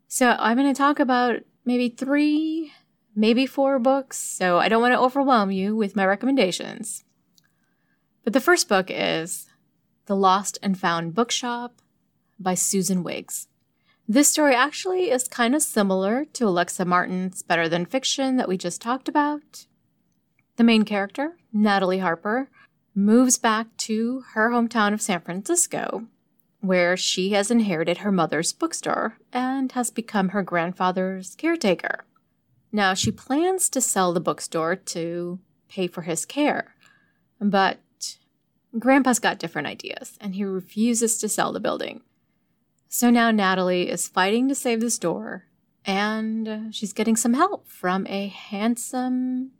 So 0.09 0.35
I'm 0.37 0.57
going 0.57 0.73
to 0.73 0.77
talk 0.77 0.99
about 0.99 1.37
maybe 1.63 1.87
three, 1.87 2.73
maybe 3.15 3.45
four 3.45 3.79
books, 3.79 4.17
so 4.17 4.57
I 4.59 4.67
don't 4.67 4.81
want 4.81 4.93
to 4.93 4.99
overwhelm 4.99 5.49
you 5.51 5.77
with 5.77 5.95
my 5.95 6.05
recommendations. 6.05 7.04
But 8.25 8.33
the 8.33 8.41
first 8.41 8.67
book 8.67 8.87
is 8.89 9.45
The 10.07 10.15
Lost 10.15 10.57
and 10.63 10.79
Found 10.79 11.13
Bookshop 11.13 11.79
by 12.39 12.55
Susan 12.55 13.03
Wiggs. 13.03 13.47
This 14.07 14.27
story 14.27 14.55
actually 14.55 15.11
is 15.11 15.27
kind 15.27 15.53
of 15.53 15.61
similar 15.61 16.25
to 16.33 16.47
Alexa 16.47 16.85
Martin's 16.85 17.43
Better 17.43 17.69
Than 17.69 17.85
Fiction 17.85 18.37
that 18.37 18.47
we 18.47 18.57
just 18.57 18.81
talked 18.81 19.07
about. 19.07 19.67
The 20.55 20.63
main 20.63 20.85
character, 20.85 21.37
Natalie 21.53 21.99
Harper, 21.99 22.49
moves 22.95 23.37
back 23.37 23.67
to 23.77 24.23
her 24.33 24.49
hometown 24.49 24.91
of 24.91 25.03
San 25.03 25.21
Francisco, 25.21 26.07
where 26.61 26.97
she 26.97 27.29
has 27.33 27.51
inherited 27.51 27.99
her 27.99 28.11
mother's 28.11 28.53
bookstore 28.53 29.19
and 29.31 29.71
has 29.73 29.91
become 29.91 30.29
her 30.29 30.41
grandfather's 30.41 31.35
caretaker. 31.35 32.05
Now, 32.71 32.95
she 32.95 33.11
plans 33.11 33.69
to 33.69 33.81
sell 33.81 34.13
the 34.13 34.19
bookstore 34.19 34.75
to 34.75 35.37
pay 35.69 35.85
for 35.85 36.01
his 36.01 36.25
care, 36.25 36.73
but 37.39 37.77
Grandpa's 38.77 39.19
got 39.19 39.39
different 39.39 39.67
ideas, 39.67 40.17
and 40.19 40.35
he 40.35 40.43
refuses 40.43 41.17
to 41.17 41.29
sell 41.29 41.53
the 41.53 41.59
building. 41.59 42.01
So 42.89 43.09
now 43.09 43.31
Natalie 43.31 43.89
is 43.89 44.07
fighting 44.07 44.47
to 44.49 44.55
save 44.55 44.81
the 44.81 44.89
store, 44.89 45.45
and 45.85 46.73
she's 46.73 46.93
getting 46.93 47.15
some 47.15 47.33
help 47.33 47.67
from 47.67 48.05
a 48.07 48.27
handsome 48.27 49.51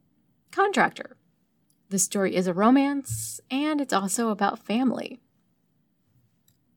contractor. 0.51 1.17
The 1.89 1.99
story 1.99 2.35
is 2.35 2.47
a 2.47 2.53
romance, 2.53 3.39
and 3.49 3.79
it's 3.79 3.93
also 3.93 4.29
about 4.29 4.59
family. 4.59 5.19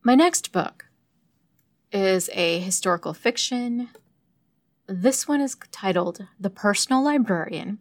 My 0.02 0.14
next 0.14 0.52
book 0.52 0.86
is 1.90 2.30
a 2.32 2.60
historical 2.60 3.14
fiction. 3.14 3.88
This 4.86 5.26
one 5.26 5.40
is 5.40 5.56
titled 5.70 6.26
The 6.38 6.50
Personal 6.50 7.02
Librarian. 7.02 7.78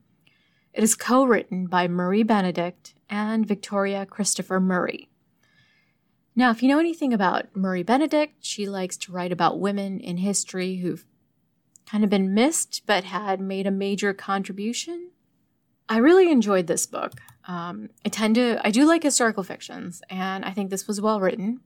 It 0.73 0.83
is 0.83 0.95
co 0.95 1.25
written 1.25 1.67
by 1.67 1.87
Marie 1.87 2.23
Benedict 2.23 2.93
and 3.09 3.45
Victoria 3.45 4.05
Christopher 4.05 4.59
Murray. 4.59 5.09
Now, 6.35 6.51
if 6.51 6.61
you 6.61 6.69
know 6.69 6.79
anything 6.79 7.13
about 7.13 7.55
Marie 7.55 7.83
Benedict, 7.83 8.35
she 8.41 8.69
likes 8.69 8.95
to 8.97 9.11
write 9.11 9.31
about 9.31 9.59
women 9.59 9.99
in 9.99 10.17
history 10.17 10.77
who've 10.77 11.03
kind 11.87 12.03
of 12.03 12.09
been 12.09 12.33
missed 12.33 12.83
but 12.85 13.05
had 13.05 13.41
made 13.41 13.65
a 13.65 13.71
major 13.71 14.13
contribution. 14.13 15.11
I 15.89 15.97
really 15.97 16.31
enjoyed 16.31 16.67
this 16.67 16.85
book. 16.85 17.13
Um, 17.47 17.89
I 18.05 18.09
tend 18.09 18.35
to, 18.35 18.59
I 18.63 18.71
do 18.71 18.85
like 18.85 19.03
historical 19.03 19.43
fictions, 19.43 20.01
and 20.09 20.43
I 20.45 20.51
think 20.51 20.69
this 20.69 20.87
was 20.87 21.01
well 21.01 21.19
written. 21.19 21.61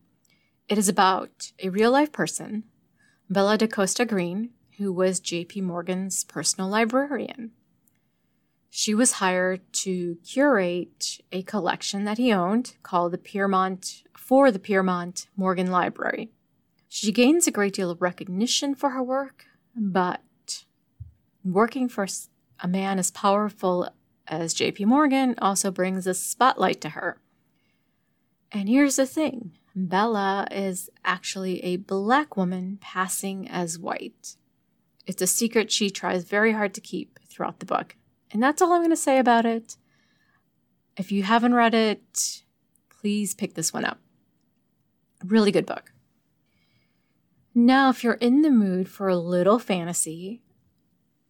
It 0.70 0.78
is 0.78 0.88
about 0.88 1.52
a 1.62 1.70
real 1.70 1.92
life 1.92 2.12
person, 2.12 2.64
Bella 3.30 3.58
da 3.58 3.68
Costa 3.68 4.06
Greene, 4.06 4.52
who 4.78 4.94
was 4.94 5.20
J.P. 5.20 5.62
Morgan's 5.62 6.24
personal 6.24 6.70
librarian. 6.70 7.52
She 8.74 8.96
was 8.96 9.12
hired 9.12 9.62
to 9.74 10.16
curate 10.24 11.20
a 11.30 11.44
collection 11.44 12.06
that 12.06 12.18
he 12.18 12.32
owned 12.32 12.78
called 12.84 13.12
the 13.12 13.18
Pierpont 13.18 14.04
for 14.16 14.50
the 14.50 14.60
Pierpont 14.60 15.28
Morgan 15.36 15.70
Library. 15.70 16.32
She 16.88 17.12
gains 17.12 17.46
a 17.46 17.52
great 17.52 17.74
deal 17.74 17.90
of 17.92 18.02
recognition 18.02 18.74
for 18.74 18.92
her 18.92 19.04
work, 19.04 19.46
but 19.76 20.64
working 21.44 21.90
for 21.90 22.08
a 22.62 22.68
man 22.68 22.98
as 22.98 23.12
powerful 23.12 23.90
as 24.26 24.56
JP 24.56 24.86
Morgan 24.86 25.36
also 25.42 25.70
brings 25.70 26.08
a 26.08 26.14
spotlight 26.14 26.80
to 26.80 26.90
her. 26.92 27.20
And 28.54 28.70
here's 28.70 28.96
the 28.96 29.06
thing 29.06 29.52
Bella 29.76 30.48
is 30.50 30.90
actually 31.04 31.62
a 31.66 31.76
black 31.76 32.38
woman 32.38 32.78
passing 32.80 33.50
as 33.50 33.78
white. 33.78 34.38
It's 35.06 35.22
a 35.22 35.28
secret 35.28 35.74
she 35.74 35.90
tries 35.90 36.24
very 36.24 36.54
hard 36.54 36.74
to 36.76 36.82
keep 36.82 37.20
throughout 37.28 37.60
the 37.60 37.66
book. 37.66 37.98
And 38.32 38.42
that's 38.42 38.62
all 38.62 38.72
I'm 38.72 38.82
going 38.82 38.90
to 38.92 38.96
say 38.96 39.20
about 39.20 39.46
it. 39.46 39.78
If 40.98 41.12
you 41.12 41.24
haven't 41.24 41.54
read 41.54 41.74
it, 41.74 42.44
please 42.90 43.34
pick 43.34 43.56
this 43.56 43.74
one 43.74 43.86
up. 43.86 44.00
Really 45.24 45.52
good 45.52 45.66
book. 45.66 45.92
Now, 47.54 47.90
if 47.90 48.04
you're 48.04 48.14
in 48.14 48.42
the 48.42 48.50
mood 48.50 48.88
for 48.88 49.10
a 49.10 49.18
little 49.18 49.60
fantasy, 49.60 50.42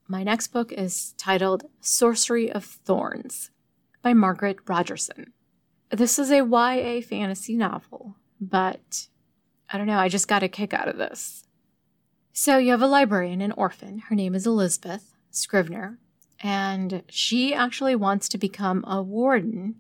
my 0.08 0.24
next 0.24 0.50
book 0.50 0.72
is 0.72 1.14
titled 1.18 1.64
Sorcery 1.80 2.52
of 2.52 2.64
Thorns 2.64 3.50
by 4.02 4.14
Margaret 4.14 4.58
Rogerson. 4.68 5.34
This 5.90 6.20
is 6.20 6.30
a 6.30 6.46
YA 6.46 7.02
fantasy 7.02 7.56
novel, 7.56 8.16
but 8.40 9.08
I 9.70 9.78
don't 9.78 9.88
know, 9.88 9.98
I 9.98 10.10
just 10.10 10.28
got 10.28 10.44
a 10.44 10.48
kick 10.48 10.74
out 10.74 10.88
of 10.88 10.98
this. 10.98 11.48
So 12.34 12.58
you 12.58 12.72
have 12.72 12.82
a 12.82 12.88
librarian, 12.88 13.42
an 13.42 13.52
orphan. 13.54 14.00
Her 14.00 14.16
name 14.16 14.36
is 14.36 14.46
Elizabeth 14.46 15.14
Scrivener, 15.32 15.98
and 16.42 17.04
she 17.08 17.54
actually 17.54 17.96
wants 17.96 18.28
to 18.30 18.38
become 18.38 18.84
a 18.88 19.02
warden 19.02 19.76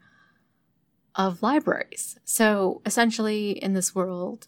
of 1.16 1.42
libraries. 1.42 2.18
So 2.24 2.82
essentially, 2.86 3.52
in 3.52 3.74
this 3.74 3.96
world, 3.96 4.48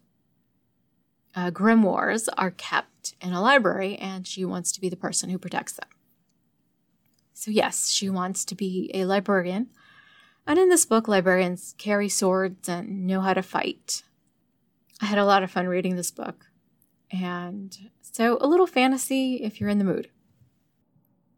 uh, 1.36 1.50
grimoires 1.50 2.30
are 2.38 2.52
kept 2.52 3.16
in 3.20 3.34
a 3.34 3.42
library, 3.42 3.96
and 3.98 4.28
she 4.28 4.46
wants 4.46 4.72
to 4.72 4.82
be 4.82 4.90
the 4.90 4.96
person 4.96 5.30
who 5.30 5.40
protects 5.40 5.74
them. 5.74 5.90
So, 7.34 7.50
yes, 7.50 7.90
she 7.90 8.10
wants 8.10 8.46
to 8.46 8.56
be 8.56 8.92
a 8.94 9.06
librarian. 9.06 9.70
And 10.46 10.60
in 10.60 10.70
this 10.70 10.86
book, 10.86 11.08
librarians 11.08 11.74
carry 11.78 12.08
swords 12.08 12.70
and 12.70 13.08
know 13.08 13.22
how 13.22 13.34
to 13.34 13.42
fight. 13.42 14.04
I 15.02 15.06
had 15.06 15.18
a 15.18 15.26
lot 15.26 15.42
of 15.42 15.52
fun 15.52 15.68
reading 15.68 15.96
this 15.96 16.12
book. 16.12 16.46
And 17.12 17.76
so, 18.02 18.38
a 18.40 18.48
little 18.48 18.68
fantasy 18.68 19.38
if 19.38 19.60
you're 19.60 19.70
in 19.70 19.80
the 19.80 19.84
mood. 19.84 20.10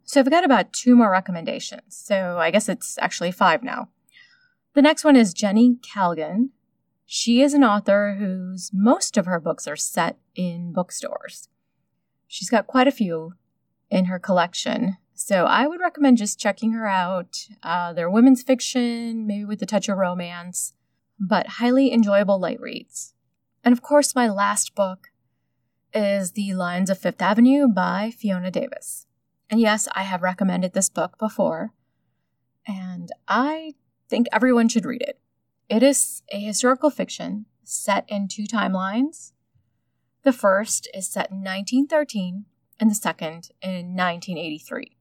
So 0.06 0.20
I've 0.20 0.30
got 0.30 0.46
about 0.46 0.72
two 0.72 0.96
more 0.96 1.10
recommendations. 1.10 1.98
So 1.98 2.38
I 2.38 2.52
guess 2.52 2.70
it's 2.70 2.98
actually 3.00 3.32
five 3.32 3.64
now. 3.64 3.90
The 4.76 4.82
next 4.82 5.04
one 5.04 5.16
is 5.16 5.34
Jenny 5.34 5.78
Colgan. 5.94 6.52
She 7.06 7.42
is 7.42 7.54
an 7.54 7.64
author 7.64 8.16
whose 8.20 8.72
most 8.74 9.18
of 9.18 9.26
her 9.26 9.40
books 9.40 9.68
are 9.68 9.76
set 9.76 10.18
in 10.36 10.74
bookstores. 10.74 11.50
She's 12.28 12.50
got 12.50 12.68
quite 12.68 12.88
a 12.88 12.92
few 12.92 13.34
in 13.90 14.06
her 14.06 14.20
collection. 14.20 14.98
So 15.14 15.46
I 15.46 15.66
would 15.66 15.80
recommend 15.80 16.18
just 16.18 16.40
checking 16.40 16.74
her 16.74 16.88
out. 16.88 17.48
Uh, 17.64 17.94
they're 17.94 18.10
women's 18.10 18.44
fiction, 18.44 19.26
maybe 19.26 19.46
with 19.46 19.62
a 19.62 19.66
touch 19.66 19.88
of 19.88 19.98
romance, 19.98 20.74
but 21.20 21.48
highly 21.48 21.94
enjoyable 21.94 22.40
light 22.40 22.60
reads. 22.60 23.14
And 23.64 23.72
of 23.72 23.82
course, 23.82 24.14
my 24.14 24.28
last 24.28 24.76
book 24.76 25.08
is 25.94 26.34
The 26.34 26.54
Lions 26.54 26.90
of 26.90 26.98
Fifth 27.00 27.22
Avenue 27.22 27.68
by 27.68 28.12
Fiona 28.12 28.52
Davis. 28.52 29.08
And 29.50 29.60
yes, 29.60 29.88
I 29.94 30.04
have 30.04 30.22
recommended 30.22 30.74
this 30.74 30.90
book 30.90 31.18
before, 31.20 31.72
and 32.68 33.12
I 33.28 33.74
think 34.10 34.28
everyone 34.32 34.70
should 34.70 34.86
read 34.86 35.02
it. 35.02 35.20
It 35.70 35.84
is 35.84 36.24
a 36.30 36.40
historical 36.40 36.90
fiction 36.90 37.46
set 37.64 38.06
in 38.08 38.28
two 38.28 38.44
timelines. 38.44 39.34
The 40.24 40.34
first 40.34 40.88
is 40.94 41.08
set 41.08 41.30
in 41.30 41.38
1913, 41.38 42.46
and 42.80 42.90
the 42.90 42.96
second 42.96 43.50
in 43.62 43.96
1983. 43.96 44.98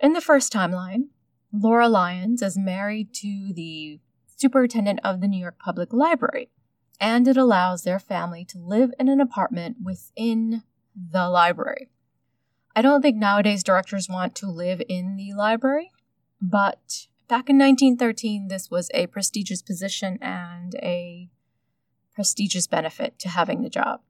In 0.00 0.12
the 0.12 0.20
first 0.20 0.52
timeline, 0.52 1.08
Laura 1.52 1.88
Lyons 1.88 2.42
is 2.42 2.58
married 2.58 3.14
to 3.14 3.52
the 3.54 4.00
superintendent 4.36 5.00
of 5.04 5.20
the 5.20 5.28
New 5.28 5.40
York 5.40 5.58
Public 5.58 5.92
Library, 5.92 6.50
and 7.00 7.28
it 7.28 7.36
allows 7.36 7.82
their 7.82 7.98
family 7.98 8.44
to 8.46 8.58
live 8.58 8.90
in 8.98 9.08
an 9.08 9.20
apartment 9.20 9.76
within 9.82 10.62
the 10.94 11.28
library. 11.28 11.90
I 12.76 12.82
don't 12.82 13.02
think 13.02 13.16
nowadays 13.16 13.62
directors 13.62 14.08
want 14.08 14.34
to 14.36 14.50
live 14.50 14.82
in 14.88 15.16
the 15.16 15.32
library, 15.32 15.92
but 16.40 17.06
back 17.28 17.48
in 17.48 17.56
1913, 17.56 18.48
this 18.48 18.68
was 18.70 18.90
a 18.92 19.06
prestigious 19.06 19.62
position 19.62 20.18
and 20.20 20.74
a 20.76 21.30
prestigious 22.14 22.66
benefit 22.66 23.18
to 23.20 23.28
having 23.28 23.62
the 23.62 23.70
job. 23.70 24.00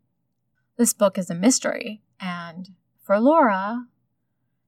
This 0.77 0.95
book 0.95 1.19
is 1.19 1.29
a 1.29 1.35
mystery, 1.35 2.01
and 2.19 2.71
for 3.03 3.21
Laura, 3.21 3.87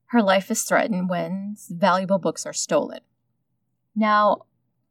her 0.07 0.23
life 0.23 0.51
is 0.51 0.63
threatened 0.63 1.09
when 1.09 1.57
valuable 1.71 2.19
books 2.19 2.45
are 2.45 2.53
stolen. 2.53 3.01
Now, 3.95 4.43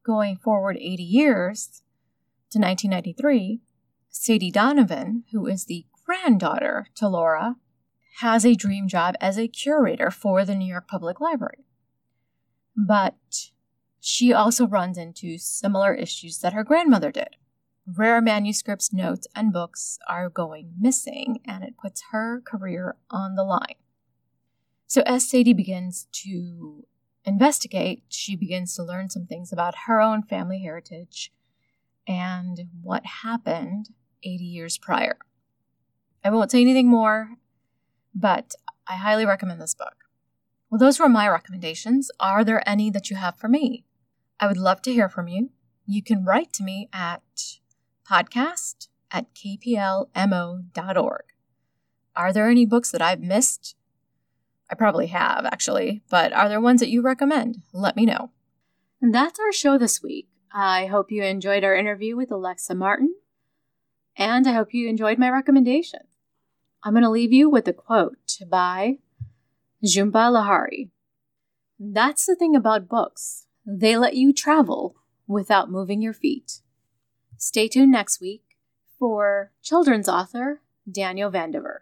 going 0.04 0.36
forward 0.36 0.78
80 0.78 1.04
years 1.04 1.84
to 2.50 2.60
1993, 2.60 3.62
Sadie 4.10 4.52
Donovan, 4.52 5.26
who 5.32 5.46
is 5.46 5.66
the 5.66 5.86
granddaughter 6.06 6.88
to 6.96 7.08
Laura, 7.08 7.58
has 8.20 8.46
a 8.46 8.56
dream 8.56 8.88
job 8.88 9.16
as 9.20 9.38
a 9.38 9.48
curator 9.48 10.10
for 10.10 10.46
the 10.46 10.56
New 10.56 10.66
York 10.66 10.88
Public 10.88 11.20
Library. 11.20 11.66
But 12.76 13.52
she 14.00 14.32
also 14.32 14.68
runs 14.68 14.98
into 14.98 15.38
similar 15.38 15.94
issues 15.94 16.40
that 16.40 16.54
her 16.54 16.64
grandmother 16.64 17.12
did. 17.12 17.36
Rare 17.86 18.22
manuscripts, 18.22 18.94
notes, 18.94 19.28
and 19.36 19.52
books 19.52 20.00
are 20.08 20.30
going 20.30 20.74
missing, 20.80 21.40
and 21.46 21.64
it 21.64 21.78
puts 21.78 22.04
her 22.12 22.42
career 22.42 22.96
on 23.10 23.36
the 23.36 23.44
line. 23.44 23.76
So, 24.88 25.02
as 25.06 25.30
Sadie 25.30 25.54
begins 25.54 26.08
to 26.24 26.86
investigate, 27.26 28.04
she 28.08 28.36
begins 28.36 28.76
to 28.76 28.84
learn 28.84 29.10
some 29.10 29.26
things 29.26 29.52
about 29.52 29.76
her 29.88 30.00
own 30.00 30.24
family 30.24 30.60
heritage 30.60 31.34
and 32.08 32.70
what 32.82 33.06
happened 33.24 33.90
80 34.24 34.44
years 34.44 34.78
prior. 34.78 35.18
I 36.24 36.30
won't 36.30 36.52
say 36.52 36.62
anything 36.62 36.88
more, 36.88 37.38
but 38.16 38.56
I 38.88 38.94
highly 38.96 39.26
recommend 39.26 39.62
this 39.62 39.76
book. 39.76 40.06
Well, 40.70 40.80
those 40.80 41.00
were 41.00 41.10
my 41.10 41.28
recommendations. 41.28 42.10
Are 42.20 42.44
there 42.44 42.68
any 42.68 42.90
that 42.90 43.10
you 43.10 43.18
have 43.18 43.38
for 43.38 43.48
me? 43.48 43.86
I 44.40 44.48
would 44.48 44.58
love 44.58 44.82
to 44.84 44.94
hear 44.94 45.10
from 45.10 45.28
you. 45.28 45.52
You 45.86 46.02
can 46.02 46.26
write 46.26 46.52
to 46.54 46.64
me 46.64 46.90
at 46.92 47.22
podcast 48.10 48.88
at 49.12 49.28
kplmo.org. 49.36 51.24
Are 52.16 52.34
there 52.34 52.50
any 52.50 52.66
books 52.66 52.92
that 52.92 53.02
I've 53.02 53.22
missed? 53.22 53.76
I 54.70 54.76
probably 54.76 55.08
have, 55.08 55.46
actually, 55.46 56.02
but 56.10 56.34
are 56.34 56.50
there 56.50 56.62
ones 56.62 56.80
that 56.80 56.90
you 56.90 57.02
recommend? 57.02 57.62
Let 57.72 57.96
me 57.96 58.06
know. 58.06 58.32
And 59.02 59.14
that's 59.14 59.40
our 59.40 59.52
show 59.52 59.78
this 59.78 60.02
week. 60.02 60.28
I 60.52 60.88
hope 60.88 61.12
you 61.12 61.22
enjoyed 61.24 61.64
our 61.64 61.76
interview 61.76 62.16
with 62.16 62.32
Alexa 62.32 62.74
Martin, 62.74 63.14
and 64.18 64.48
I 64.48 64.54
hope 64.54 64.74
you 64.74 64.88
enjoyed 64.88 65.20
my 65.20 65.30
recommendation. 65.30 66.00
I'm 66.86 66.94
going 66.94 67.02
to 67.04 67.10
leave 67.10 67.34
you 67.34 67.50
with 67.50 67.68
a 67.68 67.74
quote 67.74 68.38
by 68.48 69.00
Jhumpa 69.84 70.14
Lahiri. 70.14 70.92
That's 71.80 72.28
the 72.28 72.36
thing 72.36 72.56
about 72.56 72.88
books. 72.88 73.48
They 73.66 73.98
let 73.98 74.16
you 74.16 74.32
travel 74.32 74.96
without 75.28 75.72
moving 75.72 76.00
your 76.04 76.14
feet. 76.14 76.62
Stay 77.38 77.68
tuned 77.68 77.92
next 77.92 78.22
week 78.22 78.44
for 79.00 79.52
children's 79.64 80.08
author 80.08 80.62
Daniel 80.90 81.32
Vandiver. 81.32 81.80